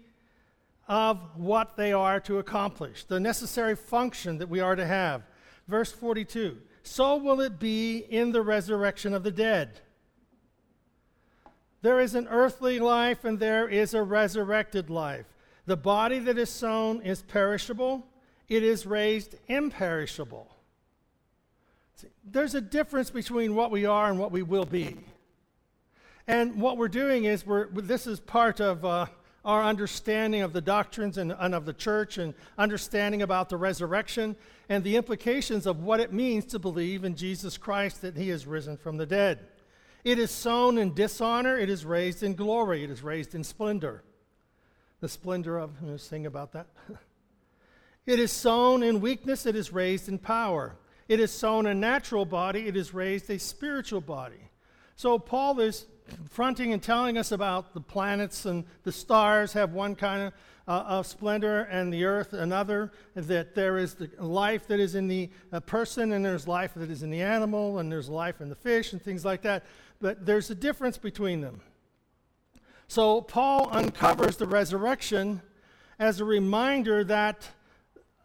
of 0.87 1.19
what 1.35 1.77
they 1.77 1.93
are 1.93 2.19
to 2.21 2.39
accomplish, 2.39 3.05
the 3.05 3.19
necessary 3.19 3.75
function 3.75 4.37
that 4.37 4.49
we 4.49 4.59
are 4.59 4.75
to 4.75 4.85
have. 4.85 5.23
Verse 5.67 5.91
42 5.91 6.57
So 6.85 7.15
will 7.15 7.41
it 7.41 7.59
be 7.59 7.97
in 7.97 8.31
the 8.31 8.43
resurrection 8.43 9.13
of 9.15 9.23
the 9.23 9.31
dead. 9.31 9.81
There 11.81 11.99
is 11.99 12.13
an 12.13 12.27
earthly 12.29 12.79
life 12.79 13.25
and 13.25 13.39
there 13.39 13.67
is 13.67 13.93
a 13.93 14.03
resurrected 14.03 14.89
life. 14.89 15.25
The 15.65 15.75
body 15.75 16.19
that 16.19 16.37
is 16.37 16.49
sown 16.49 17.01
is 17.01 17.23
perishable, 17.23 18.07
it 18.47 18.61
is 18.63 18.85
raised 18.85 19.35
imperishable. 19.47 20.55
See, 21.95 22.07
there's 22.23 22.53
a 22.53 22.61
difference 22.61 23.09
between 23.09 23.55
what 23.55 23.71
we 23.71 23.85
are 23.85 24.09
and 24.09 24.19
what 24.19 24.31
we 24.31 24.43
will 24.43 24.65
be. 24.65 24.95
And 26.27 26.61
what 26.61 26.77
we're 26.77 26.87
doing 26.87 27.25
is, 27.25 27.45
we're, 27.45 27.67
this 27.67 28.05
is 28.05 28.19
part 28.19 28.59
of 28.59 28.85
uh, 28.85 29.07
our 29.45 29.63
understanding 29.63 30.41
of 30.41 30.53
the 30.53 30.61
doctrines 30.61 31.19
and, 31.19 31.31
and 31.31 31.53
of 31.53 31.65
the 31.65 31.73
church 31.73 32.17
and 32.17 32.33
understanding 32.57 33.21
about 33.21 33.47
the 33.47 33.57
resurrection 33.57 34.35
and 34.67 34.83
the 34.83 34.97
implications 34.97 35.67
of 35.67 35.83
what 35.83 35.99
it 35.99 36.11
means 36.11 36.45
to 36.45 36.57
believe 36.57 37.03
in 37.03 37.15
Jesus 37.15 37.55
Christ 37.57 38.01
that 38.01 38.17
he 38.17 38.31
is 38.31 38.47
risen 38.47 38.75
from 38.75 38.97
the 38.97 39.05
dead. 39.05 39.39
It 40.03 40.17
is 40.17 40.31
sown 40.31 40.79
in 40.79 40.95
dishonor, 40.95 41.57
it 41.57 41.69
is 41.69 41.85
raised 41.85 42.23
in 42.23 42.33
glory, 42.33 42.83
it 42.83 42.89
is 42.89 43.03
raised 43.03 43.35
in 43.35 43.43
splendor. 43.43 44.03
The 44.99 45.09
splendor 45.09 45.59
of, 45.59 45.71
I'm 45.81 45.97
sing 45.99 46.25
about 46.25 46.51
that. 46.53 46.67
it 48.07 48.19
is 48.19 48.31
sown 48.31 48.81
in 48.81 48.99
weakness, 48.99 49.45
it 49.45 49.55
is 49.55 49.71
raised 49.71 50.09
in 50.09 50.17
power. 50.17 50.75
It 51.07 51.19
is 51.19 51.31
sown 51.31 51.67
a 51.67 51.73
natural 51.75 52.25
body, 52.25 52.67
it 52.67 52.75
is 52.75 52.95
raised 52.95 53.29
a 53.29 53.37
spiritual 53.37 54.01
body. 54.01 54.49
So 54.95 55.19
Paul 55.19 55.59
is 55.59 55.85
confronting 56.07 56.73
and 56.73 56.81
telling 56.81 57.17
us 57.17 57.31
about 57.31 57.73
the 57.73 57.81
planets 57.81 58.45
and 58.45 58.65
the 58.83 58.91
stars 58.91 59.53
have 59.53 59.73
one 59.73 59.95
kind 59.95 60.23
of, 60.23 60.33
uh, 60.67 60.83
of 60.87 61.07
splendor 61.07 61.61
and 61.63 61.93
the 61.93 62.05
earth 62.05 62.33
another, 62.33 62.91
that 63.15 63.55
there 63.55 63.77
is 63.77 63.95
the 63.95 64.09
life 64.19 64.67
that 64.67 64.79
is 64.79 64.95
in 64.95 65.07
the 65.07 65.29
uh, 65.51 65.59
person 65.61 66.11
and 66.11 66.23
there's 66.25 66.47
life 66.47 66.73
that 66.75 66.89
is 66.89 67.03
in 67.03 67.09
the 67.09 67.21
animal 67.21 67.79
and 67.79 67.91
there's 67.91 68.09
life 68.09 68.41
in 68.41 68.49
the 68.49 68.55
fish 68.55 68.93
and 68.93 69.01
things 69.01 69.25
like 69.25 69.41
that. 69.41 69.63
But 69.99 70.25
there's 70.25 70.49
a 70.49 70.55
difference 70.55 70.97
between 70.97 71.41
them. 71.41 71.61
So 72.87 73.21
Paul 73.21 73.69
uncovers 73.71 74.37
the 74.37 74.47
resurrection 74.47 75.41
as 75.97 76.19
a 76.19 76.25
reminder 76.25 77.03
that 77.05 77.49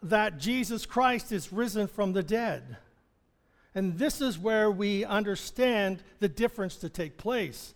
that 0.03 0.39
Jesus 0.39 0.87
Christ 0.87 1.33
is 1.33 1.53
risen 1.53 1.87
from 1.87 2.13
the 2.13 2.23
dead. 2.23 2.79
And 3.75 3.99
this 3.99 4.21
is 4.21 4.39
where 4.39 4.71
we 4.71 5.05
understand 5.05 6.03
the 6.19 6.29
difference 6.29 6.77
to 6.77 6.89
take 6.89 7.17
place. 7.17 7.75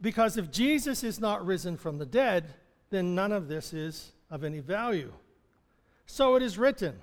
Because 0.00 0.36
if 0.36 0.50
Jesus 0.50 1.04
is 1.04 1.20
not 1.20 1.44
risen 1.44 1.76
from 1.76 1.98
the 1.98 2.06
dead, 2.06 2.54
then 2.90 3.14
none 3.14 3.32
of 3.32 3.48
this 3.48 3.72
is 3.72 4.12
of 4.30 4.42
any 4.42 4.60
value. 4.60 5.12
So 6.06 6.36
it 6.36 6.42
is 6.42 6.56
written, 6.56 7.00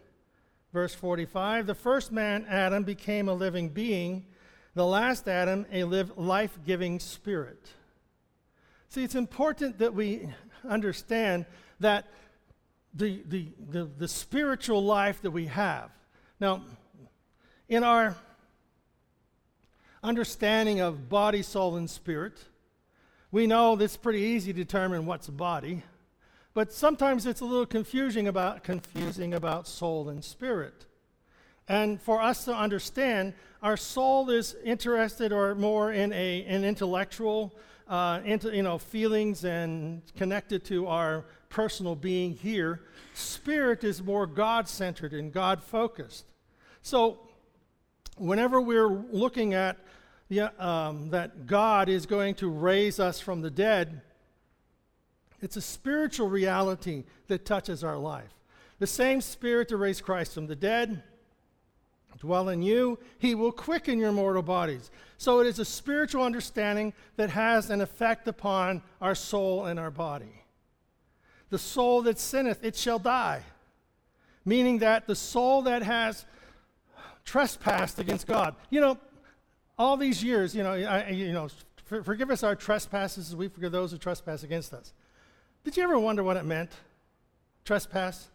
verse 0.72 0.96
45 0.96 1.68
the 1.68 1.76
first 1.76 2.12
man, 2.12 2.46
Adam, 2.48 2.84
became 2.84 3.30
a 3.30 3.34
living 3.34 3.70
being, 3.70 4.26
the 4.76 4.86
last 4.86 5.28
Adam, 5.28 5.66
a 5.72 5.84
life 5.84 6.58
giving 6.66 7.00
spirit. 7.00 7.70
See, 8.90 9.04
it's 9.04 9.16
important 9.16 9.80
that 9.80 9.94
we 9.94 10.30
understand 10.68 11.46
that 11.80 12.08
the, 12.94 13.24
the, 13.28 13.48
the, 13.70 13.86
the 13.86 14.08
spiritual 14.08 14.84
life 14.84 15.22
that 15.22 15.32
we 15.32 15.48
have. 15.48 15.90
Now, 16.40 16.64
in 17.74 17.84
our 17.84 18.16
understanding 20.04 20.80
of 20.80 21.10
body, 21.10 21.42
soul, 21.42 21.76
and 21.76 21.90
spirit, 21.90 22.38
we 23.32 23.48
know 23.48 23.76
it's 23.80 23.98
pretty 23.98 24.20
easy 24.20 24.54
to 24.54 24.64
determine 24.64 25.08
what's 25.08 25.28
body, 25.28 25.82
but 26.54 26.72
sometimes 26.72 27.26
it's 27.26 27.42
a 27.42 27.46
little 27.46 27.66
confusing 27.66 28.28
about 28.28 28.64
confusing 28.64 29.34
about 29.34 29.68
soul 29.68 30.10
and 30.10 30.24
spirit. 30.24 30.86
And 31.68 32.00
for 32.00 32.22
us 32.22 32.46
to 32.46 32.56
understand, 32.56 33.34
our 33.64 33.78
soul 33.78 34.30
is 34.30 34.56
interested 34.64 35.32
or 35.32 35.56
more 35.56 35.94
in 35.94 36.14
a, 36.14 36.44
an 36.46 36.64
intellectual 36.64 37.56
uh, 37.88 38.20
into, 38.24 38.56
you 38.56 38.62
know, 38.62 38.78
feelings 38.78 39.46
and 39.46 40.04
connected 40.16 40.64
to 40.66 40.86
our 40.88 41.26
personal 41.50 41.96
being 41.96 42.34
here. 42.34 42.82
Spirit 43.16 43.84
is 43.84 44.04
more 44.04 44.28
God 44.28 44.68
centered 44.68 45.14
and 45.14 45.34
God 45.34 45.64
focused. 45.64 46.26
So, 46.82 47.20
whenever 48.18 48.62
we're 48.62 48.88
looking 48.88 49.54
at 49.54 49.78
the, 50.30 50.52
um, 50.66 51.10
that 51.10 51.48
God 51.48 51.90
is 51.90 52.06
going 52.06 52.36
to 52.36 52.50
raise 52.50 53.00
us 53.00 53.20
from 53.20 53.42
the 53.42 53.52
dead, 53.52 54.02
it's 55.42 55.58
a 55.58 55.62
spiritual 55.62 56.30
reality 56.30 57.04
that 57.28 57.46
touches 57.46 57.84
our 57.84 57.98
life. 57.98 58.34
The 58.80 58.88
same 58.88 59.22
Spirit 59.22 59.70
that 59.70 59.78
raised 59.78 60.04
Christ 60.04 60.34
from 60.34 60.48
the 60.48 60.56
dead 60.56 61.04
dwell 62.24 62.48
in 62.48 62.62
you, 62.62 62.98
he 63.20 63.36
will 63.36 63.52
quicken 63.52 64.00
your 64.00 64.14
mortal 64.14 64.42
bodies. 64.42 64.90
So 65.18 65.42
it 65.42 65.48
is 65.48 65.60
a 65.60 65.66
spiritual 65.66 66.24
understanding 66.24 66.94
that 67.18 67.30
has 67.30 67.70
an 67.70 67.82
effect 67.82 68.30
upon 68.30 68.82
our 69.02 69.14
soul 69.14 69.66
and 69.66 69.78
our 69.78 69.92
body. 69.92 70.42
The 71.50 71.60
soul 71.60 72.02
that 72.04 72.18
sinneth, 72.18 72.64
it 72.64 72.78
shall 72.78 72.98
die. 72.98 73.44
Meaning 74.46 74.80
that 74.80 75.06
the 75.06 75.16
soul 75.16 75.64
that 75.64 75.84
has 75.84 76.26
trespassed 77.26 78.00
against 78.00 78.28
God. 78.28 78.56
You 78.70 78.82
know, 78.82 78.98
all 79.78 79.98
these 79.98 80.24
years, 80.24 80.56
you 80.56 80.64
know, 80.64 80.74
I, 80.74 81.10
you 81.10 81.32
know, 81.32 81.50
for, 81.86 82.04
forgive 82.04 82.30
us 82.30 82.44
our 82.44 82.56
trespasses 82.56 83.30
as 83.30 83.36
we 83.36 83.48
forgive 83.48 83.72
those 83.72 83.92
who 83.92 83.98
trespass 83.98 84.44
against 84.44 84.74
us. 84.74 84.94
Did 85.64 85.78
you 85.78 85.84
ever 85.84 85.98
wonder 85.98 86.24
what 86.24 86.38
it 86.38 86.46
meant? 86.46 86.72
Trespass? 87.66 88.30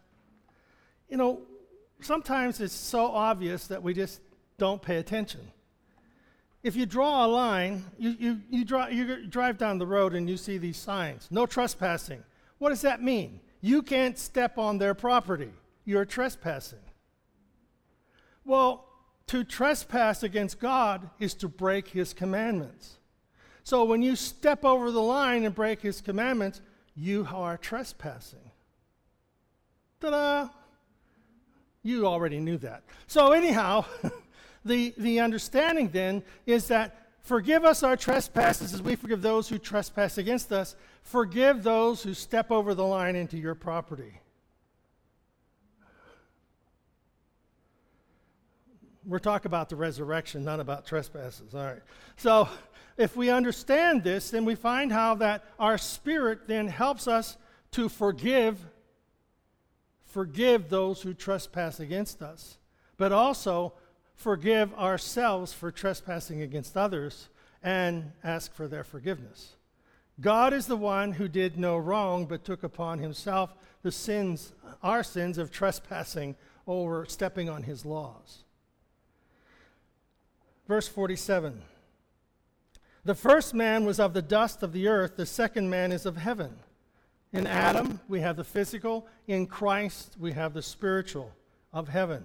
You 1.08 1.16
know, 1.16 1.40
sometimes 2.00 2.60
it's 2.60 2.74
so 2.74 3.06
obvious 3.06 3.66
that 3.68 3.82
we 3.82 3.94
just 3.94 4.20
don't 4.56 4.80
pay 4.80 4.96
attention. 4.96 5.40
If 6.62 6.74
you 6.74 6.86
draw 6.86 7.24
a 7.24 7.28
line, 7.28 7.84
you, 7.98 8.16
you, 8.18 8.40
you, 8.50 8.64
draw, 8.64 8.88
you 8.88 9.26
drive 9.26 9.58
down 9.58 9.78
the 9.78 9.86
road 9.86 10.14
and 10.14 10.28
you 10.28 10.36
see 10.36 10.58
these 10.58 10.76
signs 10.76 11.28
no 11.30 11.46
trespassing. 11.46 12.22
What 12.58 12.70
does 12.70 12.82
that 12.82 13.00
mean? 13.00 13.40
You 13.60 13.82
can't 13.82 14.18
step 14.18 14.58
on 14.58 14.78
their 14.78 14.94
property. 14.94 15.50
You're 15.84 16.04
trespassing. 16.04 16.80
Well, 18.48 18.86
to 19.26 19.44
trespass 19.44 20.22
against 20.22 20.58
God 20.58 21.10
is 21.18 21.34
to 21.34 21.48
break 21.48 21.88
his 21.88 22.14
commandments. 22.14 22.96
So 23.62 23.84
when 23.84 24.00
you 24.00 24.16
step 24.16 24.64
over 24.64 24.90
the 24.90 25.02
line 25.02 25.44
and 25.44 25.54
break 25.54 25.82
his 25.82 26.00
commandments, 26.00 26.62
you 26.96 27.28
are 27.30 27.58
trespassing. 27.58 28.50
Ta 30.00 30.10
da! 30.10 30.48
You 31.82 32.06
already 32.06 32.40
knew 32.40 32.56
that. 32.58 32.84
So, 33.06 33.32
anyhow, 33.32 33.84
the, 34.64 34.94
the 34.96 35.20
understanding 35.20 35.90
then 35.90 36.22
is 36.46 36.68
that 36.68 36.96
forgive 37.20 37.66
us 37.66 37.82
our 37.82 37.98
trespasses 37.98 38.72
as 38.72 38.80
we 38.80 38.96
forgive 38.96 39.20
those 39.20 39.50
who 39.50 39.58
trespass 39.58 40.16
against 40.16 40.50
us. 40.52 40.74
Forgive 41.02 41.62
those 41.62 42.02
who 42.02 42.14
step 42.14 42.50
over 42.50 42.72
the 42.72 42.86
line 42.86 43.14
into 43.14 43.36
your 43.36 43.54
property. 43.54 44.22
We're 49.08 49.18
talking 49.18 49.48
about 49.48 49.70
the 49.70 49.76
resurrection, 49.76 50.44
not 50.44 50.60
about 50.60 50.84
trespasses. 50.84 51.54
All 51.54 51.64
right. 51.64 51.82
So, 52.18 52.48
if 52.98 53.16
we 53.16 53.30
understand 53.30 54.04
this, 54.04 54.30
then 54.30 54.44
we 54.44 54.54
find 54.54 54.92
how 54.92 55.14
that 55.16 55.44
our 55.58 55.78
spirit 55.78 56.46
then 56.46 56.68
helps 56.68 57.08
us 57.08 57.38
to 57.72 57.88
forgive 57.88 58.58
forgive 60.04 60.68
those 60.68 61.02
who 61.02 61.14
trespass 61.14 61.80
against 61.80 62.22
us, 62.22 62.58
but 62.96 63.12
also 63.12 63.72
forgive 64.14 64.74
ourselves 64.74 65.52
for 65.52 65.70
trespassing 65.70 66.42
against 66.42 66.76
others 66.76 67.28
and 67.62 68.12
ask 68.24 68.52
for 68.52 68.66
their 68.66 68.84
forgiveness. 68.84 69.54
God 70.20 70.52
is 70.52 70.66
the 70.66 70.76
one 70.76 71.12
who 71.12 71.28
did 71.28 71.56
no 71.56 71.76
wrong 71.76 72.26
but 72.26 72.44
took 72.44 72.62
upon 72.62 72.98
himself 72.98 73.54
the 73.82 73.92
sins, 73.92 74.52
our 74.82 75.04
sins 75.04 75.38
of 75.38 75.52
trespassing 75.52 76.34
over 76.66 77.06
stepping 77.06 77.48
on 77.48 77.62
his 77.62 77.86
laws. 77.86 78.44
Verse 80.68 80.86
47 80.86 81.62
The 83.04 83.14
first 83.14 83.54
man 83.54 83.86
was 83.86 83.98
of 83.98 84.12
the 84.12 84.22
dust 84.22 84.62
of 84.62 84.72
the 84.72 84.86
earth, 84.86 85.16
the 85.16 85.26
second 85.26 85.70
man 85.70 85.90
is 85.90 86.06
of 86.06 86.18
heaven. 86.18 86.54
In 87.32 87.46
Adam, 87.46 88.00
we 88.08 88.20
have 88.20 88.36
the 88.36 88.44
physical. 88.44 89.06
In 89.26 89.46
Christ, 89.46 90.16
we 90.18 90.32
have 90.32 90.54
the 90.54 90.62
spiritual 90.62 91.32
of 91.72 91.88
heaven. 91.88 92.24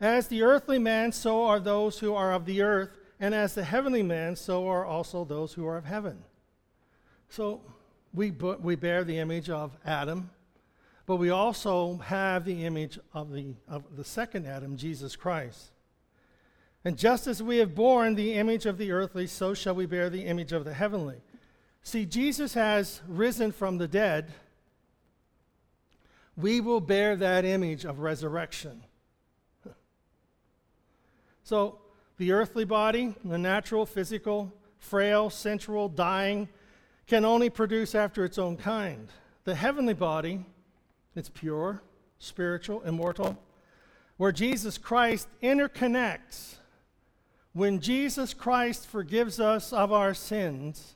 As 0.00 0.28
the 0.28 0.42
earthly 0.42 0.78
man, 0.78 1.12
so 1.12 1.44
are 1.46 1.58
those 1.58 1.98
who 1.98 2.14
are 2.14 2.32
of 2.32 2.44
the 2.46 2.62
earth, 2.62 2.90
and 3.18 3.34
as 3.34 3.54
the 3.54 3.64
heavenly 3.64 4.02
man, 4.02 4.36
so 4.36 4.68
are 4.68 4.84
also 4.84 5.24
those 5.24 5.52
who 5.52 5.66
are 5.66 5.76
of 5.76 5.84
heaven. 5.84 6.18
So 7.28 7.62
we, 8.14 8.30
we 8.30 8.76
bear 8.76 9.02
the 9.02 9.18
image 9.18 9.50
of 9.50 9.76
Adam, 9.84 10.30
but 11.06 11.16
we 11.16 11.30
also 11.30 11.96
have 11.96 12.44
the 12.44 12.64
image 12.64 12.98
of 13.12 13.32
the, 13.32 13.54
of 13.68 13.96
the 13.96 14.04
second 14.04 14.46
Adam, 14.46 14.76
Jesus 14.76 15.16
Christ. 15.16 15.71
And 16.84 16.98
just 16.98 17.26
as 17.26 17.42
we 17.42 17.58
have 17.58 17.74
borne 17.74 18.14
the 18.14 18.34
image 18.34 18.66
of 18.66 18.76
the 18.76 18.90
earthly, 18.90 19.26
so 19.26 19.54
shall 19.54 19.74
we 19.74 19.86
bear 19.86 20.10
the 20.10 20.24
image 20.24 20.52
of 20.52 20.64
the 20.64 20.74
heavenly. 20.74 21.22
See, 21.82 22.06
Jesus 22.06 22.54
has 22.54 23.00
risen 23.06 23.52
from 23.52 23.78
the 23.78 23.88
dead. 23.88 24.32
We 26.36 26.60
will 26.60 26.80
bear 26.80 27.16
that 27.16 27.44
image 27.44 27.84
of 27.84 28.00
resurrection. 28.00 28.84
So, 31.44 31.80
the 32.18 32.30
earthly 32.30 32.64
body, 32.64 33.16
the 33.24 33.36
natural, 33.36 33.84
physical, 33.84 34.52
frail, 34.78 35.28
sensual, 35.28 35.88
dying, 35.88 36.48
can 37.08 37.24
only 37.24 37.50
produce 37.50 37.96
after 37.96 38.24
its 38.24 38.38
own 38.38 38.56
kind. 38.56 39.08
The 39.42 39.56
heavenly 39.56 39.94
body, 39.94 40.44
it's 41.16 41.28
pure, 41.28 41.82
spiritual, 42.20 42.82
immortal, 42.82 43.36
where 44.18 44.30
Jesus 44.30 44.78
Christ 44.78 45.26
interconnects. 45.42 46.58
When 47.52 47.80
Jesus 47.80 48.32
Christ 48.34 48.86
forgives 48.86 49.38
us 49.38 49.72
of 49.72 49.92
our 49.92 50.14
sins, 50.14 50.94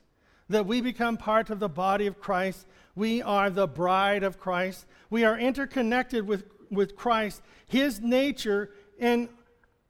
that 0.49 0.65
we 0.65 0.81
become 0.81 1.17
part 1.17 1.49
of 1.49 1.59
the 1.59 1.69
body 1.69 2.07
of 2.07 2.19
Christ. 2.19 2.65
We 2.95 3.21
are 3.21 3.49
the 3.49 3.67
bride 3.67 4.23
of 4.23 4.39
Christ. 4.39 4.85
We 5.09 5.23
are 5.23 5.37
interconnected 5.37 6.25
with, 6.25 6.45
with 6.71 6.95
Christ. 6.95 7.41
His 7.67 7.99
nature 7.99 8.71
and 8.99 9.29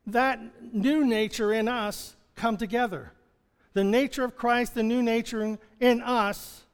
that 0.07 0.73
new 0.73 1.05
nature 1.05 1.53
in 1.53 1.67
us 1.67 2.15
come 2.35 2.57
together. 2.57 3.11
The 3.73 3.83
nature 3.83 4.23
of 4.23 4.35
Christ, 4.35 4.73
the 4.73 4.83
new 4.83 5.03
nature 5.03 5.43
in, 5.43 5.59
in 5.79 6.01
us, 6.01 6.65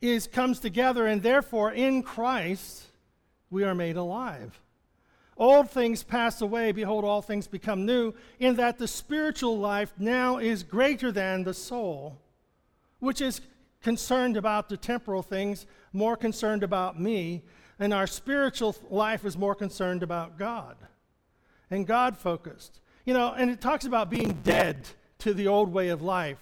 is 0.00 0.26
comes 0.26 0.60
together, 0.60 1.06
and 1.06 1.22
therefore 1.22 1.72
in 1.72 2.02
Christ 2.02 2.84
we 3.48 3.64
are 3.64 3.74
made 3.74 3.96
alive. 3.96 4.58
Old 5.40 5.70
things 5.70 6.04
pass 6.04 6.40
away, 6.40 6.70
behold, 6.70 7.04
all 7.04 7.22
things 7.22 7.48
become 7.48 7.84
new, 7.84 8.14
in 8.38 8.54
that 8.56 8.78
the 8.78 8.86
spiritual 8.86 9.58
life 9.58 9.92
now 9.98 10.38
is 10.38 10.62
greater 10.62 11.10
than 11.10 11.42
the 11.42 11.54
soul 11.54 12.20
which 13.00 13.20
is 13.20 13.40
concerned 13.82 14.36
about 14.36 14.68
the 14.68 14.76
temporal 14.76 15.22
things, 15.22 15.66
more 15.92 16.16
concerned 16.16 16.62
about 16.62 17.00
me, 17.00 17.42
and 17.78 17.92
our 17.92 18.06
spiritual 18.06 18.76
life 18.90 19.24
is 19.24 19.36
more 19.36 19.54
concerned 19.54 20.02
about 20.02 20.38
God 20.38 20.76
and 21.70 21.86
God 21.86 22.16
focused. 22.16 22.80
You 23.06 23.14
know, 23.14 23.32
and 23.32 23.50
it 23.50 23.60
talks 23.60 23.86
about 23.86 24.10
being 24.10 24.38
dead 24.44 24.86
to 25.20 25.32
the 25.32 25.48
old 25.48 25.72
way 25.72 25.88
of 25.88 26.02
life. 26.02 26.38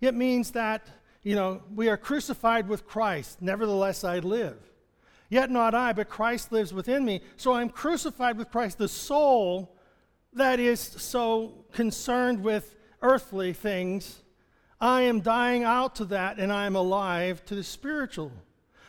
It 0.00 0.14
means 0.14 0.52
that, 0.52 0.88
you 1.22 1.34
know, 1.34 1.62
we 1.74 1.88
are 1.88 1.98
crucified 1.98 2.68
with 2.68 2.86
Christ, 2.86 3.42
nevertheless 3.42 4.02
I 4.04 4.20
live. 4.20 4.58
Yet 5.28 5.50
not 5.50 5.74
I, 5.74 5.92
but 5.92 6.08
Christ 6.08 6.52
lives 6.52 6.72
within 6.72 7.04
me. 7.04 7.20
So 7.36 7.52
I'm 7.52 7.68
crucified 7.68 8.38
with 8.38 8.50
Christ. 8.50 8.78
The 8.78 8.88
soul 8.88 9.76
that 10.32 10.60
is 10.60 10.80
so 10.80 11.64
concerned 11.72 12.42
with 12.42 12.74
earthly 13.02 13.52
things 13.52 14.22
I 14.80 15.02
am 15.02 15.20
dying 15.20 15.64
out 15.64 15.96
to 15.96 16.04
that 16.06 16.38
and 16.38 16.52
I 16.52 16.66
am 16.66 16.76
alive 16.76 17.44
to 17.46 17.54
the 17.54 17.64
spiritual. 17.64 18.30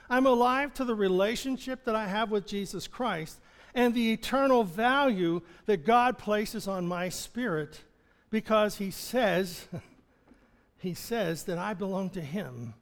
I'm 0.09 0.25
alive 0.25 0.73
to 0.75 0.85
the 0.85 0.95
relationship 0.95 1.85
that 1.85 1.95
I 1.95 2.07
have 2.07 2.31
with 2.31 2.45
Jesus 2.45 2.87
Christ 2.87 3.39
and 3.73 3.93
the 3.93 4.11
eternal 4.11 4.63
value 4.63 5.41
that 5.65 5.85
God 5.85 6.17
places 6.17 6.67
on 6.67 6.87
my 6.87 7.09
spirit 7.09 7.81
because 8.29 8.77
he 8.77 8.91
says 8.91 9.67
he 10.77 10.93
says 10.93 11.43
that 11.43 11.57
I 11.57 11.73
belong 11.73 12.11
to 12.11 12.21
him 12.21 12.75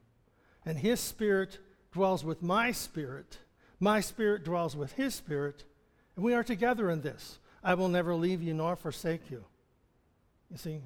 and 0.65 0.77
his 0.77 0.99
spirit 0.99 1.59
dwells 1.93 2.23
with 2.23 2.41
my 2.41 2.71
spirit. 2.71 3.39
My 3.79 3.99
spirit 3.99 4.43
dwells 4.43 4.75
with 4.75 4.93
his 4.93 5.15
spirit 5.15 5.63
and 6.15 6.25
we 6.25 6.33
are 6.33 6.43
together 6.43 6.89
in 6.89 7.01
this. 7.01 7.39
I 7.63 7.75
will 7.75 7.89
never 7.89 8.15
leave 8.15 8.41
you 8.41 8.53
nor 8.53 8.75
forsake 8.75 9.29
you. 9.29 9.43
You 10.49 10.57
see, 10.57 10.81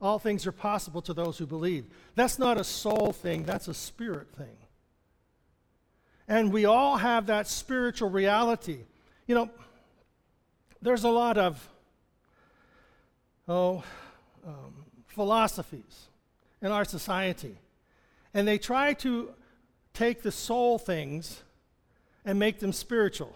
all 0.00 0.18
things 0.18 0.46
are 0.46 0.52
possible 0.52 1.00
to 1.02 1.14
those 1.14 1.38
who 1.38 1.46
believe. 1.46 1.86
That's 2.14 2.38
not 2.38 2.58
a 2.58 2.64
soul 2.64 3.12
thing, 3.12 3.44
that's 3.44 3.68
a 3.68 3.74
spirit 3.74 4.28
thing. 4.36 4.56
And 6.26 6.52
we 6.52 6.64
all 6.64 6.96
have 6.96 7.26
that 7.26 7.46
spiritual 7.46 8.10
reality. 8.10 8.78
You 9.26 9.34
know, 9.34 9.50
there's 10.82 11.04
a 11.04 11.10
lot 11.10 11.38
of, 11.38 11.68
oh, 13.46 13.84
um, 14.46 14.84
philosophies 15.06 16.08
in 16.60 16.72
our 16.72 16.84
society. 16.84 17.58
and 18.34 18.48
they 18.48 18.58
try 18.58 18.92
to 18.92 19.32
take 19.92 20.22
the 20.22 20.32
soul 20.32 20.76
things 20.76 21.43
and 22.24 22.38
make 22.38 22.60
them 22.60 22.72
spiritual. 22.72 23.34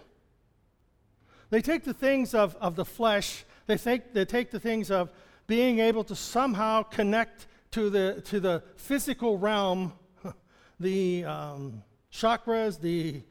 They 1.49 1.61
take 1.61 1.83
the 1.83 1.93
things 1.93 2.33
of, 2.33 2.55
of 2.57 2.75
the 2.75 2.85
flesh, 2.85 3.45
they, 3.67 3.77
think, 3.77 4.13
they 4.13 4.25
take 4.25 4.51
the 4.51 4.59
things 4.59 4.91
of 4.91 5.09
being 5.47 5.79
able 5.79 6.03
to 6.05 6.15
somehow 6.15 6.83
connect 6.83 7.47
to 7.71 7.89
the, 7.89 8.21
to 8.25 8.39
the 8.39 8.63
physical 8.75 9.37
realm, 9.37 9.93
the 10.79 11.25
um, 11.25 11.83
chakras, 12.11 12.79
the 12.79 13.21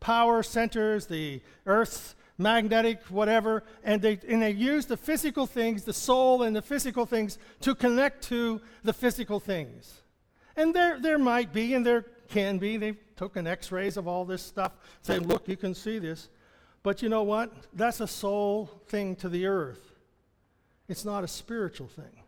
power 0.00 0.42
centers, 0.42 1.06
the 1.06 1.40
earth's 1.66 2.14
magnetic, 2.38 3.02
whatever, 3.04 3.64
and 3.82 4.00
they, 4.00 4.18
and 4.28 4.42
they 4.42 4.50
use 4.50 4.86
the 4.86 4.96
physical 4.96 5.46
things, 5.46 5.84
the 5.84 5.92
soul 5.92 6.42
and 6.42 6.54
the 6.54 6.62
physical 6.62 7.04
things, 7.04 7.38
to 7.60 7.74
connect 7.74 8.22
to 8.24 8.60
the 8.84 8.92
physical 8.92 9.40
things. 9.40 10.02
And 10.56 10.74
there, 10.74 10.98
there 11.00 11.18
might 11.18 11.52
be, 11.52 11.74
and 11.74 11.84
there 11.84 12.06
can 12.28 12.58
be, 12.58 12.76
they've 12.76 12.98
taken 13.16 13.46
x 13.46 13.72
rays 13.72 13.96
of 13.96 14.06
all 14.06 14.24
this 14.24 14.42
stuff, 14.42 14.72
saying, 15.02 15.26
look, 15.26 15.48
you 15.48 15.56
can 15.56 15.74
see 15.74 15.98
this. 15.98 16.28
But 16.82 17.02
you 17.02 17.08
know 17.08 17.22
what? 17.22 17.52
That's 17.72 18.00
a 18.00 18.06
soul 18.06 18.70
thing 18.86 19.16
to 19.16 19.28
the 19.28 19.46
earth, 19.46 19.92
it's 20.88 21.04
not 21.04 21.24
a 21.24 21.28
spiritual 21.28 21.88
thing. 21.88 22.22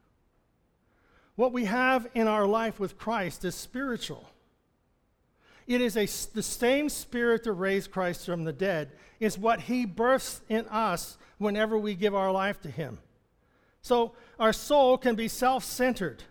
What 1.36 1.52
we 1.52 1.64
have 1.64 2.06
in 2.14 2.28
our 2.28 2.46
life 2.46 2.78
with 2.78 2.98
Christ 2.98 3.44
is 3.44 3.54
spiritual. 3.54 4.28
It 5.66 5.80
is 5.80 5.96
a, 5.96 6.04
the 6.34 6.42
same 6.42 6.88
spirit 6.88 7.44
that 7.44 7.52
raised 7.52 7.92
Christ 7.92 8.26
from 8.26 8.44
the 8.44 8.52
dead, 8.52 8.90
is 9.20 9.38
what 9.38 9.60
he 9.60 9.86
births 9.86 10.40
in 10.48 10.66
us 10.66 11.16
whenever 11.38 11.78
we 11.78 11.94
give 11.94 12.14
our 12.14 12.32
life 12.32 12.60
to 12.62 12.70
him. 12.70 12.98
So 13.80 14.12
our 14.38 14.52
soul 14.52 14.98
can 14.98 15.14
be 15.14 15.28
self 15.28 15.64
centered, 15.64 16.24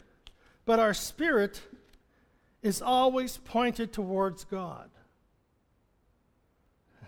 but 0.65 0.79
our 0.79 0.93
spirit 0.93 1.61
is 2.61 2.81
always 2.81 3.37
pointed 3.37 3.93
towards 3.93 4.43
God. 4.43 4.89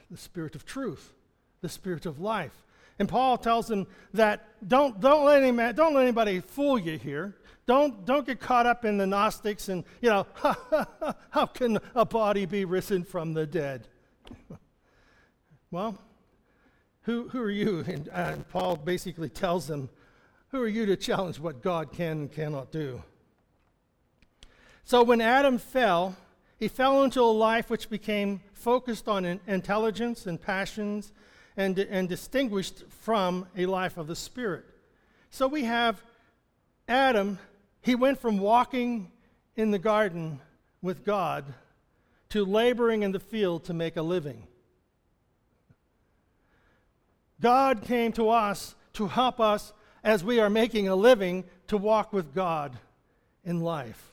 The 0.10 0.18
spirit 0.18 0.56
of 0.56 0.66
truth, 0.66 1.14
the 1.62 1.70
spirit 1.70 2.06
of 2.06 2.20
life. 2.20 2.64
And 3.00 3.10
Paul 3.10 3.38
tells 3.38 3.68
them 3.68 3.88
that 4.14 4.48
don't, 4.68 5.00
don't, 5.00 5.26
let, 5.26 5.42
any, 5.42 5.74
don't 5.74 5.94
let 5.94 6.04
anybody 6.04 6.40
fool 6.40 6.78
you 6.78 6.98
here. 6.98 7.36
Don't, 7.66 8.06
don't 8.06 8.26
get 8.26 8.40
caught 8.40 8.66
up 8.66 8.86
in 8.86 8.98
the 8.98 9.08
Gnostics 9.08 9.70
and, 9.70 9.84
you 10.02 10.10
know, 10.10 10.28
how 11.30 11.46
can 11.46 11.80
a 11.96 12.06
body 12.06 12.46
be 12.46 12.66
risen 12.66 13.04
from 13.04 13.34
the 13.34 13.46
dead? 13.46 13.88
well, 15.72 15.98
who, 17.04 17.30
who 17.30 17.42
are 17.42 17.52
you? 17.52 17.84
And 17.88 18.10
uh, 18.10 18.36
Paul 18.50 18.76
basically 18.76 19.30
tells 19.30 19.68
them, 19.68 19.90
who 20.50 20.62
are 20.62 20.68
you 20.68 20.86
to 20.88 20.98
challenge 20.98 21.40
what 21.40 21.62
God 21.62 21.92
can 21.92 22.20
and 22.20 22.32
cannot 22.32 22.72
do? 22.72 23.02
So 24.84 25.04
when 25.04 25.22
Adam 25.22 25.58
fell, 25.58 26.16
he 26.58 26.68
fell 26.68 27.04
into 27.04 27.22
a 27.22 27.24
life 27.24 27.70
which 27.70 27.90
became 27.90 28.42
focused 28.54 29.08
on 29.08 29.26
intelligence 29.48 30.28
and 30.28 30.40
passions 30.40 31.12
and, 31.58 31.78
and 31.78 32.08
distinguished 32.08 32.84
from 32.90 33.48
a 33.58 33.66
life 33.66 33.98
of 33.98 34.08
the 34.08 34.16
Spirit. 34.16 34.66
So 35.30 35.48
we 35.48 35.64
have 35.64 36.02
Adam, 36.88 37.40
he 37.82 37.96
went 37.96 38.20
from 38.20 38.38
walking 38.38 39.12
in 39.56 39.72
the 39.72 39.80
garden 39.80 40.40
with 40.82 41.06
God 41.06 41.46
to 42.30 42.46
laboring 42.46 43.04
in 43.04 43.12
the 43.12 43.20
field 43.20 43.64
to 43.66 43.74
make 43.74 43.98
a 43.98 44.02
living. 44.02 44.48
God 47.42 47.84
came 47.84 48.12
to 48.14 48.30
us 48.30 48.76
to 48.94 49.08
help 49.08 49.40
us 49.40 49.74
as 50.04 50.24
we 50.24 50.40
are 50.40 50.50
making 50.50 50.88
a 50.88 50.96
living 50.96 51.44
to 51.68 51.78
walk 51.78 52.14
with 52.14 52.34
God 52.34 52.78
in 53.44 53.62
life. 53.62 54.11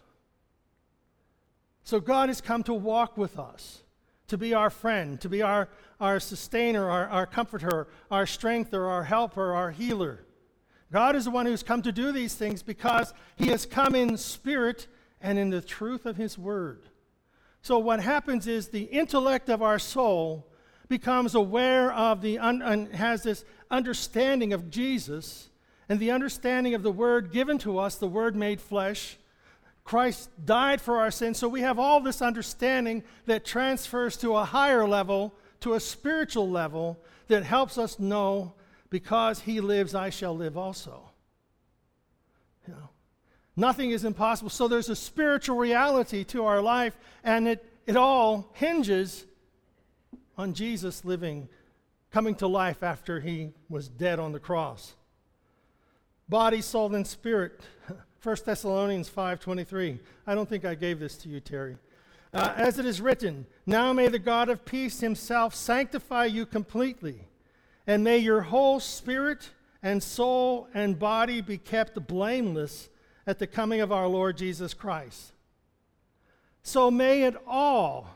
So 1.89 2.01
God 2.01 2.29
has 2.29 2.43
come 2.43 2.63
to 2.65 2.75
walk 2.75 3.17
with 3.17 3.39
us, 3.39 3.83
to 4.27 4.37
be 4.37 4.53
our 4.53 4.69
friend, 4.69 5.19
to 5.23 5.29
be 5.31 5.41
our, 5.41 5.71
our 5.99 6.21
sustainer, 6.21 6.91
our, 6.91 7.09
our 7.09 7.25
comforter, 7.25 7.89
our 8.11 8.27
strengther, 8.27 8.85
our 8.85 9.05
helper, 9.05 9.55
our 9.55 9.71
healer. 9.71 10.27
God 10.93 11.17
is 11.17 11.25
the 11.25 11.31
one 11.31 11.47
who's 11.47 11.63
come 11.63 11.81
to 11.81 11.91
do 11.91 12.13
these 12.13 12.35
things 12.35 12.63
because 12.63 13.15
he 13.37 13.47
has 13.47 13.65
come 13.65 13.95
in 13.95 14.19
spirit 14.19 14.87
and 15.23 15.39
in 15.39 15.49
the 15.49 15.63
truth 15.63 16.05
of 16.05 16.19
his 16.19 16.37
word. 16.37 16.91
So 17.63 17.79
what 17.79 18.01
happens 18.01 18.47
is 18.47 18.69
the 18.69 18.83
intellect 18.83 19.49
of 19.49 19.63
our 19.63 19.79
soul 19.79 20.47
becomes 20.89 21.35
aware 21.35 21.91
of 21.91 22.21
the 22.21 22.39
un, 22.39 22.91
has 22.93 23.23
this 23.23 23.47
understanding 23.71 24.53
of 24.53 24.69
Jesus 24.69 25.49
and 25.89 25.99
the 25.99 26.11
understanding 26.11 26.75
of 26.75 26.83
the 26.83 26.93
word 26.93 27.33
given 27.33 27.57
to 27.61 27.79
us, 27.79 27.95
the 27.95 28.07
word 28.07 28.37
made 28.37 28.61
flesh, 28.61 29.17
Christ 29.89 30.29
died 30.45 30.83
for 30.83 30.99
our 30.99 31.11
sins. 31.11 31.39
So 31.39 31.49
we 31.49 31.63
have 31.63 31.79
all 31.79 32.01
this 32.01 32.21
understanding 32.21 33.03
that 33.25 33.47
transfers 33.47 34.19
to 34.19 34.37
a 34.37 34.45
higher 34.45 34.87
level, 34.87 35.35
to 35.61 35.73
a 35.73 35.81
spiritual 35.81 36.47
level, 36.47 37.03
that 37.29 37.43
helps 37.43 37.79
us 37.79 37.99
know 37.99 38.53
because 38.91 39.41
he 39.41 39.63
lives, 39.63 39.95
I 39.95 40.11
shall 40.11 40.37
live 40.37 40.59
also. 40.59 41.09
You 42.67 42.75
know, 42.75 42.91
nothing 43.57 43.91
is 43.93 44.05
impossible. 44.05 44.51
So 44.51 44.69
there's 44.69 44.91
a 44.91 44.97
spiritual 44.97 45.57
reality 45.57 46.23
to 46.25 46.45
our 46.45 46.61
life, 46.61 46.95
and 47.25 47.49
it, 47.49 47.65
it 47.87 47.97
all 47.97 48.51
hinges 48.53 49.25
on 50.37 50.53
Jesus 50.53 51.03
living, 51.03 51.49
coming 52.11 52.35
to 52.35 52.47
life 52.47 52.83
after 52.83 53.21
he 53.21 53.55
was 53.71 53.89
dead 53.89 54.19
on 54.19 54.33
the 54.33 54.39
cross. 54.39 54.97
Body, 56.29 56.61
soul, 56.61 56.95
and 56.95 57.07
spirit 57.07 57.59
1 58.21 58.37
Thessalonians 58.45 59.09
5:23. 59.09 60.01
I 60.27 60.35
don't 60.35 60.49
think 60.49 60.65
I 60.65 60.75
gave 60.75 60.99
this 60.99 61.17
to 61.19 61.29
you, 61.29 61.39
Terry. 61.41 61.77
Uh, 62.35 62.53
as 62.57 62.79
it 62.79 62.85
is 62.85 63.01
written, 63.01 63.47
now 63.65 63.93
may 63.93 64.09
the 64.09 64.19
God 64.19 64.49
of 64.49 64.65
peace 64.65 65.01
himself 65.01 65.55
sanctify 65.55 66.25
you 66.25 66.45
completely, 66.45 67.29
and 67.87 68.03
may 68.03 68.19
your 68.19 68.43
whole 68.43 68.81
spirit 68.81 69.51
and 69.83 70.03
soul 70.03 70.69
and 70.75 70.99
body 70.99 71.41
be 71.41 71.59
kept 71.59 72.07
blameless 72.07 72.89
at 73.27 73.39
the 73.39 73.47
coming 73.47 73.81
of 73.81 73.93
our 73.93 74.09
Lord 74.09 74.37
Jesus 74.37 74.75
Christ. 74.75 75.33
So 76.63 76.91
may 76.91 77.23
it 77.23 77.37
all, 77.47 78.11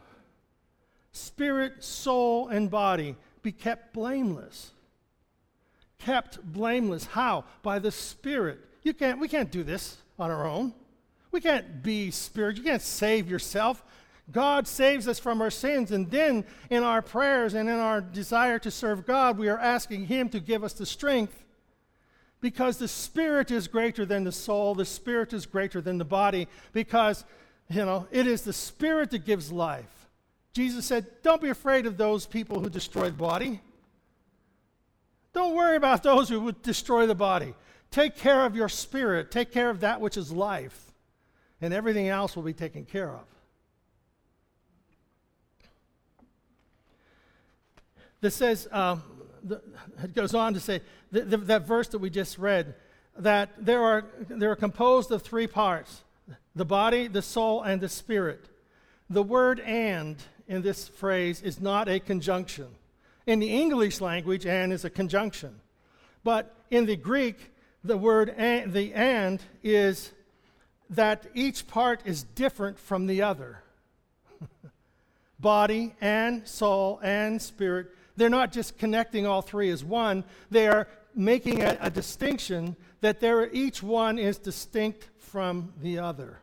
spirit, 1.12 1.84
soul, 1.84 2.48
and 2.48 2.70
body, 2.70 3.16
be 3.40 3.52
kept 3.52 3.94
blameless. 3.94 4.72
Kept 5.98 6.42
blameless. 6.42 7.06
How? 7.06 7.44
By 7.62 7.78
the 7.78 7.92
Spirit 7.92 8.58
you 8.82 8.94
can't, 8.94 9.18
we 9.18 9.28
can't 9.28 9.50
do 9.50 9.62
this 9.62 9.98
on 10.18 10.30
our 10.30 10.46
own. 10.46 10.74
We 11.30 11.40
can't 11.40 11.82
be 11.82 12.10
spiritual. 12.10 12.64
You 12.64 12.70
can't 12.70 12.82
save 12.82 13.28
yourself. 13.28 13.82
God 14.30 14.66
saves 14.68 15.08
us 15.08 15.18
from 15.18 15.40
our 15.40 15.50
sins. 15.50 15.90
And 15.90 16.10
then 16.10 16.44
in 16.70 16.82
our 16.82 17.02
prayers 17.02 17.54
and 17.54 17.68
in 17.68 17.76
our 17.76 18.00
desire 18.00 18.58
to 18.60 18.70
serve 18.70 19.06
God, 19.06 19.38
we 19.38 19.48
are 19.48 19.58
asking 19.58 20.06
Him 20.06 20.28
to 20.30 20.40
give 20.40 20.62
us 20.62 20.74
the 20.74 20.86
strength 20.86 21.42
because 22.40 22.76
the 22.76 22.88
spirit 22.88 23.50
is 23.50 23.68
greater 23.68 24.04
than 24.04 24.24
the 24.24 24.32
soul, 24.32 24.74
the 24.74 24.84
spirit 24.84 25.32
is 25.32 25.46
greater 25.46 25.80
than 25.80 25.96
the 25.96 26.04
body 26.04 26.48
because, 26.72 27.24
you 27.70 27.84
know, 27.84 28.06
it 28.10 28.26
is 28.26 28.42
the 28.42 28.52
spirit 28.52 29.10
that 29.12 29.24
gives 29.24 29.50
life. 29.50 30.08
Jesus 30.52 30.84
said, 30.84 31.06
Don't 31.22 31.40
be 31.40 31.48
afraid 31.48 31.86
of 31.86 31.96
those 31.96 32.26
people 32.26 32.60
who 32.60 32.68
destroy 32.68 33.06
the 33.06 33.16
body. 33.16 33.60
Don't 35.32 35.54
worry 35.54 35.76
about 35.76 36.02
those 36.02 36.28
who 36.28 36.40
would 36.40 36.60
destroy 36.62 37.06
the 37.06 37.14
body. 37.14 37.54
Take 37.92 38.16
care 38.16 38.46
of 38.46 38.56
your 38.56 38.70
spirit, 38.70 39.30
take 39.30 39.52
care 39.52 39.68
of 39.68 39.80
that 39.80 40.00
which 40.00 40.16
is 40.16 40.32
life, 40.32 40.92
and 41.60 41.74
everything 41.74 42.08
else 42.08 42.34
will 42.34 42.42
be 42.42 42.54
taken 42.54 42.86
care 42.86 43.10
of. 43.10 43.24
This 48.22 48.34
says, 48.34 48.66
um, 48.72 49.02
the, 49.44 49.60
it 50.02 50.14
goes 50.14 50.34
on 50.34 50.54
to 50.54 50.60
say, 50.60 50.80
the, 51.10 51.20
the, 51.20 51.36
that 51.36 51.66
verse 51.66 51.88
that 51.88 51.98
we 51.98 52.08
just 52.08 52.38
read, 52.38 52.74
that 53.18 53.50
there 53.58 53.82
are, 53.82 54.06
they 54.26 54.46
are 54.46 54.56
composed 54.56 55.12
of 55.12 55.22
three 55.22 55.46
parts 55.46 56.02
the 56.54 56.64
body, 56.64 57.08
the 57.08 57.22
soul, 57.22 57.62
and 57.62 57.80
the 57.80 57.88
spirit. 57.88 58.48
The 59.10 59.22
word 59.22 59.60
and 59.60 60.16
in 60.48 60.62
this 60.62 60.88
phrase 60.88 61.42
is 61.42 61.60
not 61.60 61.88
a 61.88 61.98
conjunction. 62.00 62.68
In 63.26 63.38
the 63.38 63.48
English 63.48 64.00
language, 64.00 64.46
and 64.46 64.72
is 64.72 64.84
a 64.84 64.90
conjunction. 64.90 65.60
But 66.24 66.54
in 66.70 66.86
the 66.86 66.96
Greek, 66.96 67.51
the 67.84 67.96
word 67.96 68.32
and, 68.36 68.72
the 68.72 68.92
and 68.94 69.40
is 69.62 70.12
that 70.90 71.26
each 71.34 71.66
part 71.66 72.02
is 72.04 72.22
different 72.22 72.78
from 72.78 73.06
the 73.06 73.22
other. 73.22 73.62
Body 75.40 75.94
and 76.00 76.46
soul 76.46 77.00
and 77.02 77.40
spirit, 77.40 77.88
they're 78.16 78.28
not 78.28 78.52
just 78.52 78.78
connecting 78.78 79.26
all 79.26 79.42
three 79.42 79.70
as 79.70 79.82
one, 79.82 80.24
they 80.50 80.68
are 80.68 80.86
making 81.14 81.62
a, 81.62 81.78
a 81.80 81.90
distinction 81.90 82.76
that 83.00 83.22
each 83.52 83.82
one 83.82 84.18
is 84.18 84.38
distinct 84.38 85.08
from 85.18 85.72
the 85.80 85.98
other. 85.98 86.41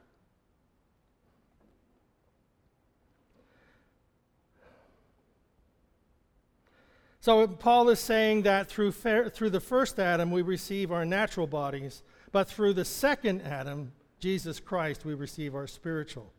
So 7.22 7.48
Paul 7.48 7.90
is 7.90 8.00
saying 8.00 8.44
that 8.44 8.70
through, 8.70 8.92
through 8.92 9.50
the 9.50 9.60
first 9.60 10.00
Adam 10.00 10.32
we 10.32 10.42
receive 10.42 10.92
our 10.92 11.06
natural 11.06 11.48
bodies, 11.48 12.02
but 12.32 12.48
through 12.48 12.74
the 12.74 12.86
second 12.86 13.42
Adam, 13.42 13.92
Jesus 14.20 14.60
Christ, 14.60 15.04
we 15.06 15.14
receive 15.14 15.54
our 15.54 15.68
spiritual. 15.68 16.32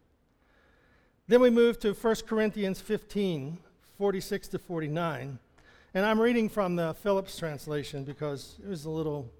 Then 1.29 1.41
we 1.41 1.51
move 1.51 1.79
to 1.81 1.93
1 1.93 2.17
Corinthians 2.27 2.81
15, 2.81 3.59
46 3.99 4.49
to 4.49 4.59
49. 4.59 5.39
And 5.93 6.07
I'm 6.07 6.21
reading 6.21 6.49
from 6.49 6.77
the 6.77 6.95
Phillips 6.95 7.39
translation 7.39 8.05
because 8.05 8.57
it 8.63 8.69
was 8.69 8.85
a 8.85 8.91
little 8.91 9.31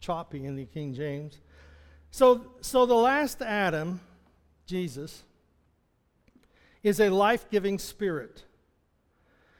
choppy 0.00 0.44
in 0.44 0.56
the 0.56 0.64
King 0.64 0.94
James. 0.94 1.38
So, 2.10 2.44
so 2.60 2.86
the 2.86 2.94
last 2.94 3.42
Adam, 3.42 4.00
Jesus, 4.66 5.22
is 6.82 7.00
a 7.00 7.10
life 7.10 7.48
giving 7.50 7.78
spirit. 7.78 8.44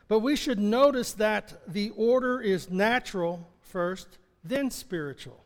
But 0.08 0.20
we 0.20 0.36
should 0.36 0.58
notice 0.58 1.12
that 1.14 1.60
the 1.66 1.90
order 1.90 2.40
is 2.40 2.70
natural 2.70 3.46
first, 3.60 4.18
then 4.42 4.70
spiritual. 4.70 5.44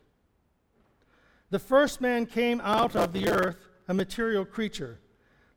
The 1.49 1.59
first 1.59 1.99
man 2.01 2.25
came 2.25 2.61
out 2.61 2.95
of 2.95 3.11
the 3.13 3.29
earth, 3.29 3.69
a 3.87 3.93
material 3.93 4.45
creature. 4.45 4.99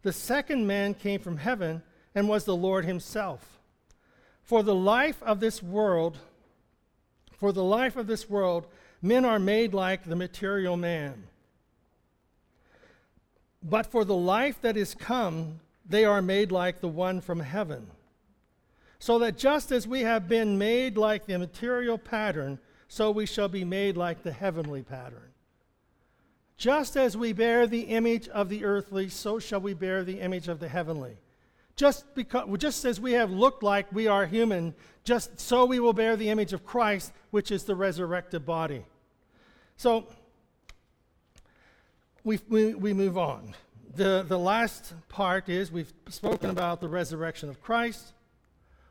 The 0.03 0.12
second 0.12 0.66
man 0.66 0.95
came 0.95 1.21
from 1.21 1.38
heaven 1.38 1.83
and 2.14 2.29
was 2.29 2.45
the 2.45 2.57
Lord 2.57 2.85
himself. 2.85 3.61
For 4.42 4.62
the 4.62 4.75
life 4.75 5.23
of 5.23 5.40
this 5.40 5.62
world, 5.62 6.19
for 7.33 7.53
the 7.53 7.64
life 7.64 7.97
of 7.97 8.07
this 8.07 8.29
world, 8.29 8.66
men 9.01 9.25
are 9.25 9.38
made 9.38 9.73
like 9.73 10.05
the 10.05 10.16
material 10.16 10.77
man. 10.77 11.25
But 13.62 13.87
for 13.87 14.05
the 14.05 14.14
life 14.14 14.61
that 14.62 14.77
is 14.77 14.95
come, 14.95 15.61
they 15.88 16.05
are 16.05 16.23
made 16.23 16.53
like 16.53 16.81
the 16.81 16.88
one 16.88 17.21
from 17.21 17.40
heaven. 17.40 17.88
So 18.99 19.19
that 19.19 19.37
just 19.37 19.73
as 19.73 19.87
we 19.87 20.03
have 20.03 20.29
been 20.29 20.59
made 20.59 20.97
like 20.97 21.27
the 21.27 21.39
material 21.39 21.99
pattern, 21.99 22.59
so 22.89 23.11
we 23.11 23.27
shall 23.27 23.49
be 23.49 23.65
made 23.65 23.97
like 23.97 24.23
the 24.23 24.33
heavenly 24.33 24.83
pattern. 24.83 25.33
Just 26.57 26.97
as 26.97 27.17
we 27.17 27.33
bear 27.33 27.67
the 27.67 27.83
image 27.83 28.29
of 28.29 28.49
the 28.49 28.65
earthly, 28.65 29.09
so 29.09 29.39
shall 29.39 29.61
we 29.61 29.75
bear 29.75 30.05
the 30.05 30.21
image 30.21 30.49
of 30.49 30.59
the 30.59 30.69
heavenly. 30.69 31.19
Just, 31.77 32.15
because, 32.15 32.49
just 32.59 32.85
as 32.87 32.99
we 32.99 33.13
have 33.13 33.31
looked 33.31 33.63
like 33.63 33.93
we 33.93 34.07
are 34.07 34.25
human, 34.25 34.75
just 35.05 35.39
so 35.39 35.67
we 35.67 35.79
will 35.79 35.93
bear 35.93 36.17
the 36.17 36.31
image 36.31 36.55
of 36.55 36.65
Christ, 36.65 37.13
which 37.31 37.51
is 37.51 37.65
the 37.65 37.75
resurrected 37.75 38.47
body. 38.47 38.87
So 39.77 40.07
we, 42.25 42.41
we, 42.49 42.75
we 42.75 42.95
move 42.95 43.19
on. 43.19 43.55
The, 43.95 44.25
the 44.27 44.39
last 44.39 44.95
part 45.09 45.51
is 45.51 45.71
we've 45.71 45.93
spoken 46.09 46.49
about 46.49 46.81
the 46.81 46.89
resurrection 46.89 47.51
of 47.51 47.61
Christ, 47.61 48.13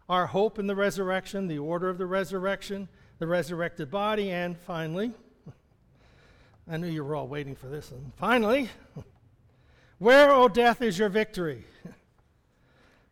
our 0.09 0.27
hope 0.27 0.59
in 0.59 0.67
the 0.67 0.75
resurrection, 0.75 1.47
the 1.47 1.57
order 1.57 1.89
of 1.89 1.97
the 1.97 2.05
resurrection, 2.05 2.87
the 3.19 3.27
resurrected 3.27 3.89
body, 3.89 4.31
and 4.31 4.57
finally, 4.57 5.11
I 6.69 6.77
knew 6.77 6.87
you 6.87 7.03
were 7.03 7.15
all 7.15 7.27
waiting 7.27 7.55
for 7.55 7.67
this 7.67 7.91
one. 7.91 8.11
Finally, 8.17 8.69
where, 9.97 10.31
O 10.31 10.47
death, 10.47 10.81
is 10.81 10.99
your 10.99 11.09
victory? 11.09 11.65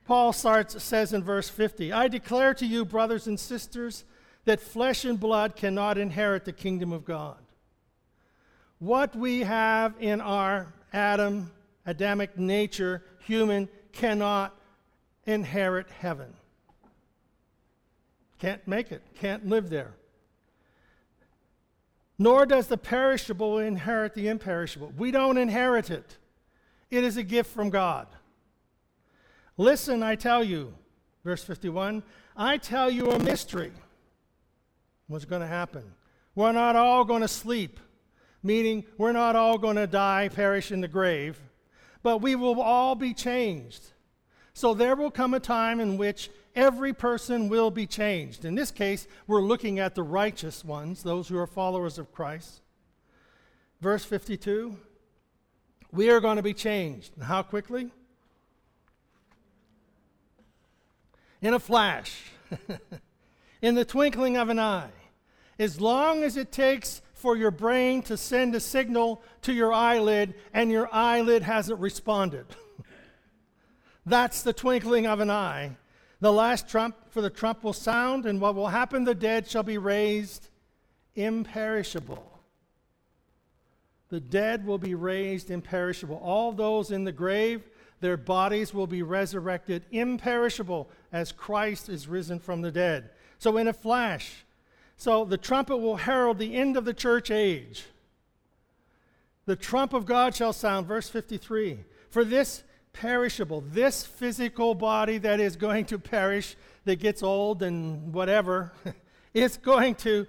Paul 0.05 0.33
starts, 0.33 0.81
says 0.83 1.13
in 1.13 1.23
verse 1.23 1.49
50 1.49 1.91
I 1.91 2.07
declare 2.07 2.53
to 2.55 2.65
you, 2.65 2.85
brothers 2.85 3.27
and 3.27 3.39
sisters, 3.39 4.05
that 4.45 4.59
flesh 4.59 5.05
and 5.05 5.19
blood 5.19 5.55
cannot 5.55 5.97
inherit 5.97 6.45
the 6.45 6.51
kingdom 6.51 6.91
of 6.91 7.05
God. 7.05 7.37
What 8.79 9.15
we 9.15 9.39
have 9.39 9.95
in 9.99 10.19
our 10.19 10.73
Adam, 10.91 11.51
Adamic 11.85 12.37
nature, 12.37 13.03
human, 13.25 13.69
cannot 13.93 14.53
inherit 15.25 15.89
heaven. 15.89 16.33
Can't 18.43 18.67
make 18.67 18.91
it, 18.91 19.01
can't 19.15 19.47
live 19.47 19.69
there. 19.69 19.93
Nor 22.19 22.45
does 22.45 22.67
the 22.67 22.77
perishable 22.77 23.57
inherit 23.57 24.15
the 24.15 24.27
imperishable. 24.27 24.91
We 24.97 25.11
don't 25.11 25.37
inherit 25.37 25.89
it, 25.89 26.17
it 26.91 27.05
is 27.05 27.15
a 27.15 27.23
gift 27.23 27.53
from 27.53 27.69
God. 27.69 28.05
Listen, 29.55 30.03
I 30.03 30.15
tell 30.15 30.43
you, 30.43 30.73
verse 31.23 31.41
51, 31.41 32.03
I 32.35 32.57
tell 32.57 32.91
you 32.91 33.11
a 33.11 33.19
mystery. 33.19 33.71
What's 35.07 35.23
going 35.23 35.41
to 35.41 35.47
happen? 35.47 35.83
We're 36.35 36.51
not 36.51 36.75
all 36.75 37.05
going 37.05 37.21
to 37.21 37.29
sleep, 37.29 37.79
meaning 38.43 38.83
we're 38.97 39.13
not 39.13 39.37
all 39.37 39.57
going 39.57 39.77
to 39.77 39.87
die, 39.87 40.27
perish 40.27 40.69
in 40.69 40.81
the 40.81 40.89
grave, 40.89 41.39
but 42.01 42.17
we 42.17 42.35
will 42.35 42.61
all 42.61 42.95
be 42.95 43.13
changed. 43.13 43.93
So 44.53 44.73
there 44.73 44.97
will 44.97 45.11
come 45.11 45.33
a 45.33 45.39
time 45.39 45.79
in 45.79 45.95
which 45.95 46.29
every 46.55 46.93
person 46.93 47.49
will 47.49 47.71
be 47.71 47.87
changed. 47.87 48.45
In 48.45 48.55
this 48.55 48.71
case, 48.71 49.07
we're 49.27 49.41
looking 49.41 49.79
at 49.79 49.95
the 49.95 50.03
righteous 50.03 50.63
ones, 50.63 51.03
those 51.03 51.27
who 51.27 51.37
are 51.37 51.47
followers 51.47 51.97
of 51.97 52.11
Christ. 52.11 52.61
Verse 53.81 54.05
52 54.05 54.77
we 55.93 56.09
are 56.09 56.19
going 56.19 56.37
to 56.37 56.43
be 56.43 56.55
changed. 56.55 57.11
And 57.15 57.23
how 57.23 57.43
quickly? 57.43 57.91
In 61.39 61.53
a 61.53 61.59
flash, 61.59 62.31
in 63.61 63.75
the 63.75 63.85
twinkling 63.85 64.35
of 64.35 64.49
an 64.49 64.59
eye. 64.59 64.89
As 65.59 65.79
long 65.79 66.23
as 66.23 66.35
it 66.35 66.51
takes 66.51 67.01
for 67.13 67.37
your 67.37 67.51
brain 67.51 68.01
to 68.03 68.17
send 68.17 68.55
a 68.55 68.59
signal 68.59 69.21
to 69.43 69.53
your 69.53 69.71
eyelid 69.71 70.33
and 70.51 70.71
your 70.71 70.89
eyelid 70.91 71.43
hasn't 71.43 71.79
responded. 71.79 72.45
That's 74.05 74.41
the 74.41 74.51
twinkling 74.51 75.05
of 75.05 75.19
an 75.19 75.29
eye. 75.29 75.77
The 76.23 76.31
last 76.31 76.69
trump, 76.69 76.95
for 77.09 77.19
the 77.19 77.29
trump 77.29 77.65
will 77.65 77.73
sound, 77.73 78.25
and 78.25 78.39
what 78.39 78.55
will 78.55 78.69
happen? 78.69 79.03
The 79.03 79.13
dead 79.13 79.45
shall 79.45 79.61
be 79.61 79.77
raised 79.77 80.47
imperishable. 81.17 82.39
The 84.07 84.21
dead 84.21 84.65
will 84.65 84.77
be 84.77 84.95
raised 84.95 85.51
imperishable. 85.51 86.15
All 86.23 86.53
those 86.53 86.91
in 86.91 87.03
the 87.03 87.11
grave, 87.11 87.67
their 87.99 88.15
bodies 88.15 88.73
will 88.73 88.87
be 88.87 89.03
resurrected 89.03 89.83
imperishable 89.91 90.89
as 91.11 91.33
Christ 91.33 91.89
is 91.89 92.07
risen 92.07 92.39
from 92.39 92.61
the 92.61 92.71
dead. 92.71 93.09
So, 93.37 93.57
in 93.57 93.67
a 93.67 93.73
flash, 93.73 94.45
so 94.95 95.25
the 95.25 95.37
trumpet 95.37 95.75
will 95.75 95.97
herald 95.97 96.37
the 96.37 96.55
end 96.55 96.77
of 96.77 96.85
the 96.85 96.93
church 96.93 97.31
age. 97.31 97.83
The 99.45 99.57
trump 99.57 99.91
of 99.91 100.05
God 100.05 100.33
shall 100.33 100.53
sound, 100.53 100.87
verse 100.87 101.09
53. 101.09 101.79
For 102.09 102.23
this 102.23 102.63
perishable, 102.93 103.61
this 103.61 104.05
physical 104.05 104.75
body 104.75 105.17
that 105.17 105.39
is 105.39 105.55
going 105.55 105.85
to 105.85 105.99
perish, 105.99 106.55
that 106.85 106.99
gets 106.99 107.21
old 107.23 107.61
and 107.61 108.13
whatever, 108.13 108.71
it's 109.33 109.57
going 109.57 109.95
to 109.95 110.27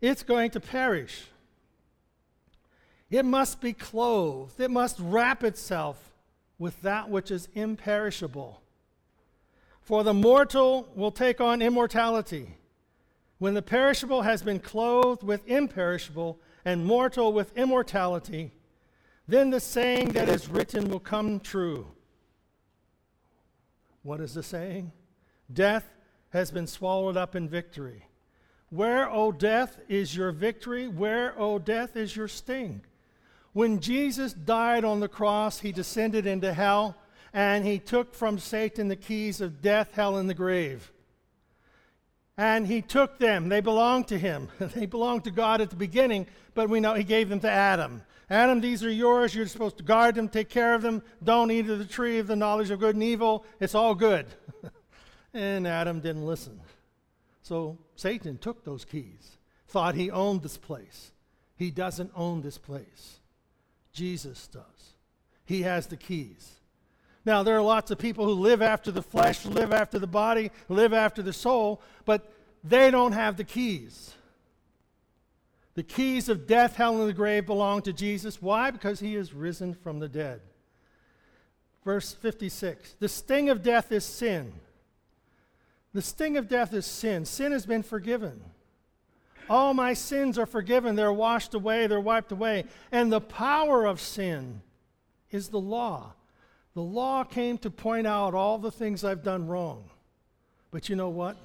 it's 0.00 0.22
going 0.22 0.50
to 0.50 0.60
perish. 0.60 1.24
It 3.10 3.24
must 3.24 3.60
be 3.60 3.72
clothed. 3.72 4.60
It 4.60 4.70
must 4.70 4.98
wrap 5.00 5.42
itself 5.42 6.12
with 6.58 6.80
that 6.82 7.08
which 7.08 7.30
is 7.30 7.48
imperishable. 7.54 8.60
For 9.80 10.04
the 10.04 10.12
mortal 10.12 10.88
will 10.94 11.12
take 11.12 11.40
on 11.40 11.62
immortality. 11.62 12.56
When 13.38 13.54
the 13.54 13.62
perishable 13.62 14.22
has 14.22 14.42
been 14.42 14.60
clothed 14.60 15.22
with 15.22 15.46
imperishable, 15.48 16.40
and 16.66 16.84
mortal 16.84 17.32
with 17.32 17.56
immortality, 17.56 18.50
then 19.28 19.50
the 19.50 19.60
saying 19.60 20.08
that 20.10 20.28
is 20.28 20.48
written 20.48 20.90
will 20.90 21.00
come 21.00 21.38
true. 21.38 21.86
What 24.06 24.20
is 24.20 24.34
the 24.34 24.42
saying? 24.44 24.92
Death 25.52 25.84
has 26.30 26.52
been 26.52 26.68
swallowed 26.68 27.16
up 27.16 27.34
in 27.34 27.48
victory. 27.48 28.04
Where, 28.70 29.10
O 29.10 29.32
death, 29.32 29.80
is 29.88 30.14
your 30.14 30.30
victory? 30.30 30.86
Where, 30.86 31.34
O 31.36 31.58
death, 31.58 31.96
is 31.96 32.14
your 32.14 32.28
sting? 32.28 32.82
When 33.52 33.80
Jesus 33.80 34.32
died 34.32 34.84
on 34.84 35.00
the 35.00 35.08
cross, 35.08 35.58
he 35.58 35.72
descended 35.72 36.24
into 36.24 36.54
hell 36.54 36.96
and 37.32 37.66
he 37.66 37.80
took 37.80 38.14
from 38.14 38.38
Satan 38.38 38.86
the 38.86 38.94
keys 38.94 39.40
of 39.40 39.60
death, 39.60 39.94
hell, 39.94 40.18
and 40.18 40.30
the 40.30 40.34
grave. 40.34 40.92
And 42.38 42.64
he 42.64 42.82
took 42.82 43.18
them. 43.18 43.48
They 43.48 43.60
belonged 43.60 44.06
to 44.08 44.18
him. 44.18 44.50
they 44.60 44.86
belonged 44.86 45.24
to 45.24 45.32
God 45.32 45.60
at 45.60 45.70
the 45.70 45.76
beginning, 45.76 46.28
but 46.54 46.70
we 46.70 46.78
know 46.78 46.94
he 46.94 47.02
gave 47.02 47.28
them 47.28 47.40
to 47.40 47.50
Adam. 47.50 48.02
Adam, 48.28 48.60
these 48.60 48.82
are 48.84 48.90
yours. 48.90 49.34
You're 49.34 49.46
supposed 49.46 49.78
to 49.78 49.84
guard 49.84 50.16
them, 50.16 50.28
take 50.28 50.48
care 50.48 50.74
of 50.74 50.82
them. 50.82 51.02
Don't 51.22 51.50
eat 51.50 51.70
of 51.70 51.78
the 51.78 51.84
tree 51.84 52.18
of 52.18 52.26
the 52.26 52.36
knowledge 52.36 52.70
of 52.70 52.80
good 52.80 52.96
and 52.96 53.04
evil. 53.04 53.44
It's 53.60 53.74
all 53.74 53.94
good. 53.94 54.26
and 55.34 55.66
Adam 55.66 56.00
didn't 56.00 56.26
listen. 56.26 56.60
So 57.42 57.78
Satan 57.94 58.38
took 58.38 58.64
those 58.64 58.84
keys, 58.84 59.38
thought 59.68 59.94
he 59.94 60.10
owned 60.10 60.42
this 60.42 60.58
place. 60.58 61.12
He 61.56 61.70
doesn't 61.70 62.10
own 62.16 62.42
this 62.42 62.58
place. 62.58 63.20
Jesus 63.92 64.48
does. 64.48 64.94
He 65.44 65.62
has 65.62 65.86
the 65.86 65.96
keys. 65.96 66.56
Now, 67.24 67.42
there 67.42 67.56
are 67.56 67.62
lots 67.62 67.90
of 67.90 67.98
people 67.98 68.24
who 68.24 68.34
live 68.34 68.62
after 68.62 68.90
the 68.90 69.02
flesh, 69.02 69.44
live 69.46 69.72
after 69.72 69.98
the 69.98 70.06
body, 70.06 70.50
live 70.68 70.92
after 70.92 71.22
the 71.22 71.32
soul, 71.32 71.80
but 72.04 72.32
they 72.62 72.90
don't 72.90 73.12
have 73.12 73.36
the 73.36 73.44
keys. 73.44 74.14
The 75.76 75.82
keys 75.82 76.30
of 76.30 76.46
death, 76.46 76.76
hell, 76.76 76.98
and 76.98 77.08
the 77.08 77.12
grave 77.12 77.44
belong 77.44 77.82
to 77.82 77.92
Jesus. 77.92 78.40
Why? 78.40 78.70
Because 78.70 78.98
he 78.98 79.14
is 79.14 79.34
risen 79.34 79.74
from 79.74 79.98
the 79.98 80.08
dead. 80.08 80.40
Verse 81.84 82.14
56 82.14 82.96
The 82.98 83.08
sting 83.08 83.50
of 83.50 83.62
death 83.62 83.92
is 83.92 84.04
sin. 84.04 84.54
The 85.92 86.00
sting 86.02 86.38
of 86.38 86.48
death 86.48 86.72
is 86.72 86.86
sin. 86.86 87.26
Sin 87.26 87.52
has 87.52 87.66
been 87.66 87.82
forgiven. 87.82 88.42
All 89.48 89.74
my 89.74 89.92
sins 89.92 90.38
are 90.38 90.46
forgiven. 90.46 90.96
They're 90.96 91.12
washed 91.12 91.54
away, 91.54 91.86
they're 91.86 92.00
wiped 92.00 92.32
away. 92.32 92.64
And 92.90 93.12
the 93.12 93.20
power 93.20 93.84
of 93.84 94.00
sin 94.00 94.62
is 95.30 95.50
the 95.50 95.60
law. 95.60 96.14
The 96.74 96.82
law 96.82 97.22
came 97.22 97.58
to 97.58 97.70
point 97.70 98.06
out 98.06 98.34
all 98.34 98.58
the 98.58 98.72
things 98.72 99.04
I've 99.04 99.22
done 99.22 99.46
wrong. 99.46 99.90
But 100.70 100.88
you 100.88 100.96
know 100.96 101.10
what? 101.10 101.36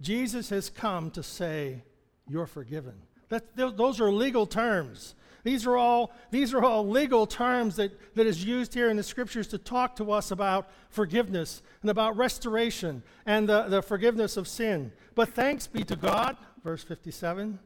Jesus 0.00 0.50
has 0.50 0.68
come 0.68 1.12
to 1.12 1.22
say, 1.22 1.84
You're 2.28 2.46
forgiven. 2.46 2.94
That, 3.28 3.56
those 3.56 4.00
are 4.00 4.10
legal 4.12 4.46
terms. 4.46 5.14
These 5.46 5.64
are 5.64 5.76
all, 5.76 6.12
these 6.32 6.52
are 6.54 6.64
all 6.64 6.88
legal 6.88 7.24
terms 7.24 7.76
that, 7.76 7.92
that 8.16 8.26
is 8.26 8.44
used 8.44 8.74
here 8.74 8.90
in 8.90 8.96
the 8.96 9.02
scriptures 9.04 9.46
to 9.48 9.58
talk 9.58 9.94
to 9.96 10.10
us 10.10 10.32
about 10.32 10.68
forgiveness 10.88 11.62
and 11.82 11.90
about 11.90 12.16
restoration 12.16 13.04
and 13.26 13.48
the, 13.48 13.62
the 13.68 13.80
forgiveness 13.80 14.36
of 14.36 14.48
sin. 14.48 14.90
But 15.14 15.28
thanks 15.28 15.68
be 15.68 15.84
to 15.84 15.94
God, 15.94 16.36
verse 16.64 16.82
57. 16.82 17.60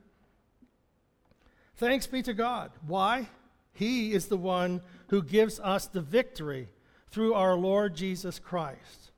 Thanks 1.77 2.07
be 2.07 2.23
to 2.23 2.35
God. 2.35 2.71
Why? 2.87 3.29
He 3.73 4.13
is 4.13 4.27
the 4.27 4.37
one 4.37 4.83
who 5.09 5.23
gives 5.23 5.59
us 5.59 5.87
the 5.87 6.03
victory 6.03 6.69
through 7.11 7.33
our 7.33 7.55
Lord 7.55 7.97
Jesus 7.97 8.39
Christ. 8.39 9.11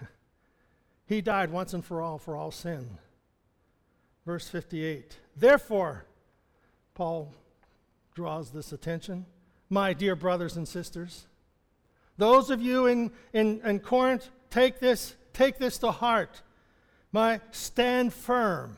he 1.06 1.20
died 1.20 1.50
once 1.50 1.74
and 1.74 1.84
for 1.84 2.00
all 2.00 2.18
for 2.18 2.36
all 2.36 2.52
sin. 2.52 2.98
Verse 4.24 4.48
58. 4.48 5.16
Therefore, 5.40 6.04
Paul 6.94 7.34
draws 8.14 8.50
this 8.50 8.72
attention. 8.72 9.24
My 9.70 9.94
dear 9.94 10.14
brothers 10.14 10.56
and 10.56 10.68
sisters, 10.68 11.26
those 12.18 12.50
of 12.50 12.60
you 12.60 12.86
in, 12.86 13.10
in, 13.32 13.60
in 13.64 13.80
Corinth, 13.80 14.28
take 14.50 14.80
this, 14.80 15.14
take 15.32 15.58
this 15.58 15.78
to 15.78 15.90
heart. 15.90 16.42
My 17.10 17.40
stand 17.52 18.12
firm. 18.12 18.76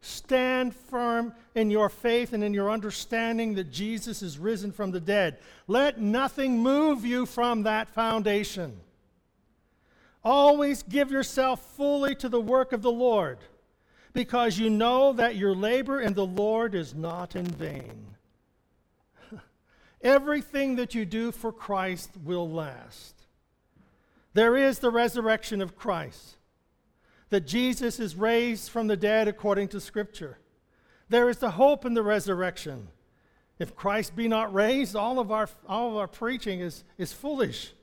Stand 0.00 0.74
firm 0.74 1.34
in 1.54 1.70
your 1.70 1.88
faith 1.90 2.32
and 2.32 2.42
in 2.42 2.54
your 2.54 2.70
understanding 2.70 3.54
that 3.54 3.70
Jesus 3.70 4.22
is 4.22 4.38
risen 4.38 4.72
from 4.72 4.90
the 4.90 5.00
dead. 5.00 5.38
Let 5.68 6.00
nothing 6.00 6.58
move 6.60 7.04
you 7.04 7.26
from 7.26 7.64
that 7.64 7.90
foundation. 7.90 8.80
Always 10.24 10.82
give 10.82 11.10
yourself 11.10 11.76
fully 11.76 12.14
to 12.16 12.28
the 12.28 12.40
work 12.40 12.72
of 12.72 12.80
the 12.80 12.90
Lord, 12.90 13.38
because 14.12 14.58
you 14.58 14.68
know 14.68 15.12
that 15.14 15.36
your 15.36 15.54
labor 15.54 16.00
in 16.00 16.14
the 16.14 16.26
Lord 16.26 16.74
is 16.74 16.94
not 16.94 17.34
in 17.34 17.46
vain. 17.46 18.06
Everything 20.02 20.76
that 20.76 20.94
you 20.94 21.04
do 21.04 21.32
for 21.32 21.52
Christ 21.52 22.10
will 22.22 22.48
last. 22.48 23.14
There 24.34 24.56
is 24.56 24.78
the 24.78 24.90
resurrection 24.90 25.60
of 25.60 25.76
Christ, 25.76 26.36
that 27.30 27.46
Jesus 27.46 28.00
is 28.00 28.16
raised 28.16 28.70
from 28.70 28.86
the 28.86 28.96
dead 28.96 29.28
according 29.28 29.68
to 29.68 29.80
Scripture. 29.80 30.38
There 31.08 31.28
is 31.28 31.38
the 31.38 31.50
hope 31.50 31.84
in 31.84 31.94
the 31.94 32.02
resurrection. 32.02 32.88
If 33.58 33.76
Christ 33.76 34.16
be 34.16 34.28
not 34.28 34.52
raised, 34.52 34.96
all 34.96 35.18
of 35.18 35.30
our, 35.30 35.48
all 35.68 35.90
of 35.90 35.96
our 35.96 36.08
preaching 36.08 36.60
is, 36.60 36.84
is 36.96 37.12
foolish. 37.12 37.74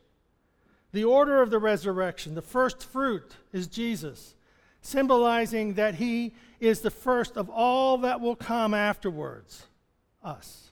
The 0.92 1.04
order 1.04 1.42
of 1.42 1.52
the 1.52 1.60
resurrection, 1.60 2.34
the 2.34 2.42
first 2.42 2.84
fruit, 2.84 3.36
is 3.54 3.68
Jesus, 3.68 4.34
symbolizing 4.82 5.74
that 5.76 5.96
he 5.96 6.34
is 6.60 6.82
the 6.82 6.92
first 6.92 7.38
of 7.38 7.50
all 7.50 7.98
that 8.00 8.20
will 8.22 8.36
come 8.36 8.74
afterwards 8.74 9.68
us 10.24 10.70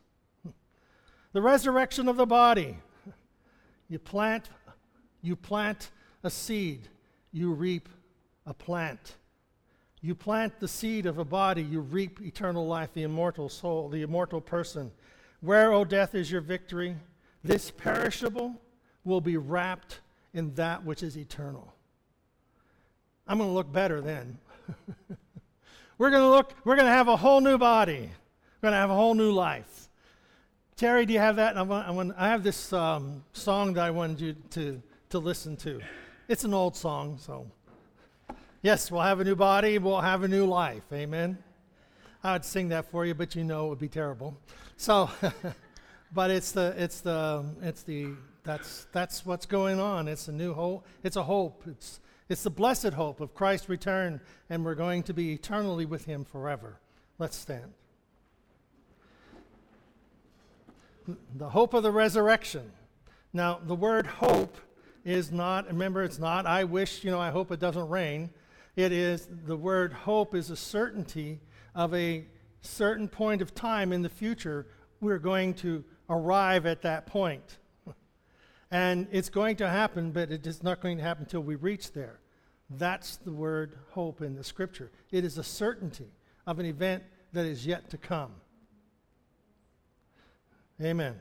the 1.37 1.41
resurrection 1.43 2.07
of 2.07 2.17
the 2.17 2.25
body. 2.25 2.75
You 3.89 3.99
plant, 3.99 4.49
you 5.21 5.35
plant 5.35 5.91
a 6.23 6.31
seed, 6.31 6.87
you 7.31 7.53
reap 7.53 7.89
a 8.47 8.55
plant. 8.55 9.17
You 10.01 10.15
plant 10.15 10.59
the 10.59 10.67
seed 10.67 11.05
of 11.05 11.19
a 11.19 11.23
body, 11.23 11.61
you 11.61 11.81
reap 11.81 12.21
eternal 12.21 12.65
life, 12.65 12.89
the 12.95 13.03
immortal 13.03 13.49
soul, 13.49 13.87
the 13.87 14.01
immortal 14.01 14.41
person. 14.41 14.91
Where, 15.41 15.73
O 15.73 15.85
death, 15.85 16.15
is 16.15 16.31
your 16.31 16.41
victory? 16.41 16.95
This 17.43 17.69
perishable 17.69 18.55
will 19.03 19.21
be 19.21 19.37
wrapped 19.37 19.99
in 20.33 20.55
that 20.55 20.83
which 20.83 21.03
is 21.03 21.15
eternal. 21.17 21.71
I'm 23.27 23.37
going 23.37 23.49
to 23.49 23.53
look 23.53 23.71
better 23.71 23.99
then. 23.99 24.37
we're 25.97 26.09
going 26.09 26.23
to 26.23 26.29
look, 26.29 26.53
we're 26.63 26.75
going 26.75 26.87
to 26.87 26.93
have 26.93 27.07
a 27.07 27.17
whole 27.17 27.41
new 27.41 27.57
body. 27.57 28.09
We're 28.61 28.69
going 28.69 28.73
to 28.73 28.79
have 28.79 28.89
a 28.89 28.95
whole 28.95 29.13
new 29.13 29.31
life. 29.31 29.89
Terry, 30.77 31.05
do 31.05 31.13
you 31.13 31.19
have 31.19 31.35
that? 31.35 31.57
I, 31.57 31.61
I, 31.61 32.11
I 32.17 32.27
have 32.29 32.43
this 32.43 32.71
um, 32.71 33.23
song 33.33 33.73
that 33.73 33.83
I 33.83 33.91
wanted 33.91 34.21
you 34.21 34.35
to, 34.51 34.81
to 35.09 35.19
listen 35.19 35.57
to. 35.57 35.81
It's 36.27 36.43
an 36.43 36.53
old 36.53 36.75
song, 36.75 37.17
so. 37.19 37.47
Yes, 38.61 38.91
we'll 38.91 39.01
have 39.01 39.19
a 39.19 39.23
new 39.23 39.35
body, 39.35 39.77
we'll 39.77 40.01
have 40.01 40.23
a 40.23 40.27
new 40.27 40.45
life. 40.45 40.83
Amen. 40.93 41.37
I 42.23 42.33
would 42.33 42.45
sing 42.45 42.69
that 42.69 42.89
for 42.91 43.05
you, 43.05 43.13
but 43.13 43.35
you 43.35 43.43
know 43.43 43.67
it 43.67 43.69
would 43.69 43.79
be 43.79 43.87
terrible. 43.87 44.37
So, 44.77 45.09
but 46.13 46.31
it's 46.31 46.51
the, 46.51 46.73
it's 46.77 47.01
the, 47.01 47.45
it's 47.61 47.83
the, 47.83 48.13
that's, 48.43 48.87
that's 48.91 49.25
what's 49.25 49.45
going 49.45 49.79
on. 49.79 50.07
It's 50.07 50.27
a 50.27 50.31
new 50.31 50.53
hope. 50.53 50.85
It's 51.03 51.15
a 51.15 51.23
hope. 51.23 51.63
It's, 51.67 51.99
it's 52.29 52.43
the 52.43 52.49
blessed 52.49 52.93
hope 52.93 53.21
of 53.21 53.33
Christ's 53.33 53.69
return, 53.69 54.21
and 54.49 54.65
we're 54.65 54.75
going 54.75 55.03
to 55.03 55.13
be 55.13 55.33
eternally 55.33 55.85
with 55.85 56.05
him 56.05 56.25
forever. 56.25 56.79
Let's 57.19 57.37
stand. 57.37 57.73
the 61.35 61.49
hope 61.49 61.73
of 61.73 61.83
the 61.83 61.91
resurrection. 61.91 62.71
Now, 63.33 63.59
the 63.63 63.75
word 63.75 64.07
hope 64.07 64.57
is 65.05 65.31
not, 65.31 65.67
remember, 65.67 66.03
it's 66.03 66.19
not, 66.19 66.45
I 66.45 66.63
wish, 66.63 67.03
you 67.03 67.11
know, 67.11 67.19
I 67.19 67.29
hope 67.29 67.51
it 67.51 67.59
doesn't 67.59 67.87
rain. 67.89 68.29
It 68.75 68.91
is, 68.91 69.27
the 69.45 69.55
word 69.55 69.93
hope 69.93 70.35
is 70.35 70.49
a 70.49 70.55
certainty 70.55 71.39
of 71.75 71.93
a 71.93 72.25
certain 72.61 73.07
point 73.07 73.41
of 73.41 73.55
time 73.55 73.93
in 73.93 74.01
the 74.01 74.09
future. 74.09 74.67
We're 74.99 75.19
going 75.19 75.53
to 75.55 75.83
arrive 76.09 76.65
at 76.65 76.81
that 76.81 77.05
point. 77.05 77.57
And 78.69 79.07
it's 79.11 79.29
going 79.29 79.55
to 79.57 79.69
happen, 79.69 80.11
but 80.11 80.31
it 80.31 80.45
is 80.45 80.61
not 80.61 80.81
going 80.81 80.97
to 80.97 81.03
happen 81.03 81.23
until 81.23 81.41
we 81.41 81.55
reach 81.55 81.93
there. 81.93 82.19
That's 82.69 83.17
the 83.17 83.31
word 83.31 83.77
hope 83.91 84.21
in 84.21 84.35
the 84.35 84.43
scripture. 84.43 84.91
It 85.11 85.23
is 85.23 85.37
a 85.37 85.43
certainty 85.43 86.11
of 86.45 86.59
an 86.59 86.65
event 86.65 87.03
that 87.33 87.45
is 87.45 87.65
yet 87.65 87.89
to 87.91 87.97
come. 87.97 88.31
Amen. 90.81 91.15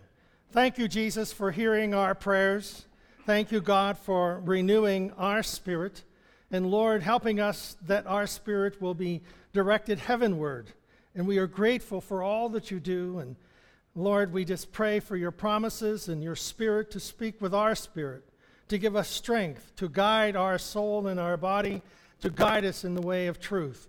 Thank 0.50 0.76
you, 0.78 0.88
Jesus, 0.88 1.32
for 1.32 1.50
hearing 1.50 1.94
our 1.94 2.14
prayers. 2.14 2.86
Thank 3.26 3.52
you, 3.52 3.60
God, 3.60 3.96
for 3.96 4.40
renewing 4.44 5.12
our 5.12 5.42
spirit. 5.42 6.04
And 6.50 6.70
Lord, 6.70 7.02
helping 7.02 7.40
us 7.40 7.76
that 7.86 8.06
our 8.06 8.26
spirit 8.26 8.80
will 8.80 8.94
be 8.94 9.22
directed 9.52 9.98
heavenward. 9.98 10.72
And 11.14 11.26
we 11.26 11.38
are 11.38 11.46
grateful 11.46 12.00
for 12.00 12.22
all 12.22 12.48
that 12.50 12.70
you 12.70 12.80
do. 12.80 13.18
And 13.18 13.36
Lord, 13.98 14.34
we 14.34 14.44
just 14.44 14.72
pray 14.72 15.00
for 15.00 15.16
your 15.16 15.30
promises 15.30 16.08
and 16.08 16.22
your 16.22 16.36
spirit 16.36 16.90
to 16.90 17.00
speak 17.00 17.40
with 17.40 17.54
our 17.54 17.74
spirit, 17.74 18.24
to 18.68 18.76
give 18.76 18.94
us 18.94 19.08
strength, 19.08 19.72
to 19.76 19.88
guide 19.88 20.36
our 20.36 20.58
soul 20.58 21.06
and 21.06 21.18
our 21.18 21.38
body, 21.38 21.80
to 22.20 22.28
guide 22.28 22.66
us 22.66 22.84
in 22.84 22.94
the 22.94 23.00
way 23.00 23.26
of 23.26 23.40
truth. 23.40 23.88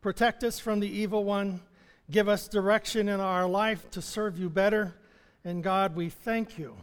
Protect 0.00 0.44
us 0.44 0.60
from 0.60 0.78
the 0.78 0.88
evil 0.88 1.24
one. 1.24 1.60
Give 2.08 2.28
us 2.28 2.46
direction 2.46 3.08
in 3.08 3.18
our 3.18 3.48
life 3.48 3.90
to 3.90 4.00
serve 4.00 4.38
you 4.38 4.48
better. 4.48 4.94
And 5.44 5.60
God, 5.60 5.96
we 5.96 6.08
thank 6.08 6.56
you, 6.56 6.76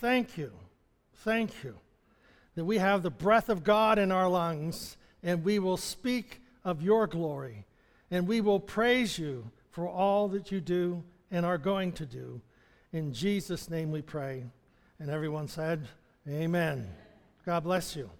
thank 0.00 0.36
you, 0.36 0.50
thank 1.14 1.62
you 1.62 1.76
that 2.56 2.64
we 2.64 2.78
have 2.78 3.02
the 3.04 3.10
breath 3.10 3.48
of 3.48 3.62
God 3.62 3.98
in 3.98 4.10
our 4.10 4.28
lungs 4.28 4.96
and 5.22 5.44
we 5.44 5.60
will 5.60 5.76
speak 5.76 6.42
of 6.64 6.82
your 6.82 7.06
glory 7.06 7.66
and 8.10 8.26
we 8.26 8.40
will 8.40 8.58
praise 8.60 9.16
you 9.16 9.50
for 9.70 9.88
all 9.88 10.26
that 10.28 10.50
you 10.50 10.60
do 10.60 11.04
and 11.30 11.46
are 11.46 11.58
going 11.58 11.92
to 11.92 12.06
do. 12.06 12.40
In 12.92 13.12
Jesus' 13.12 13.70
name 13.70 13.90
we 13.90 14.02
pray. 14.02 14.44
And 14.98 15.10
everyone 15.10 15.48
said, 15.48 15.88
Amen. 16.28 16.88
God 17.46 17.64
bless 17.64 17.96
you. 17.96 18.10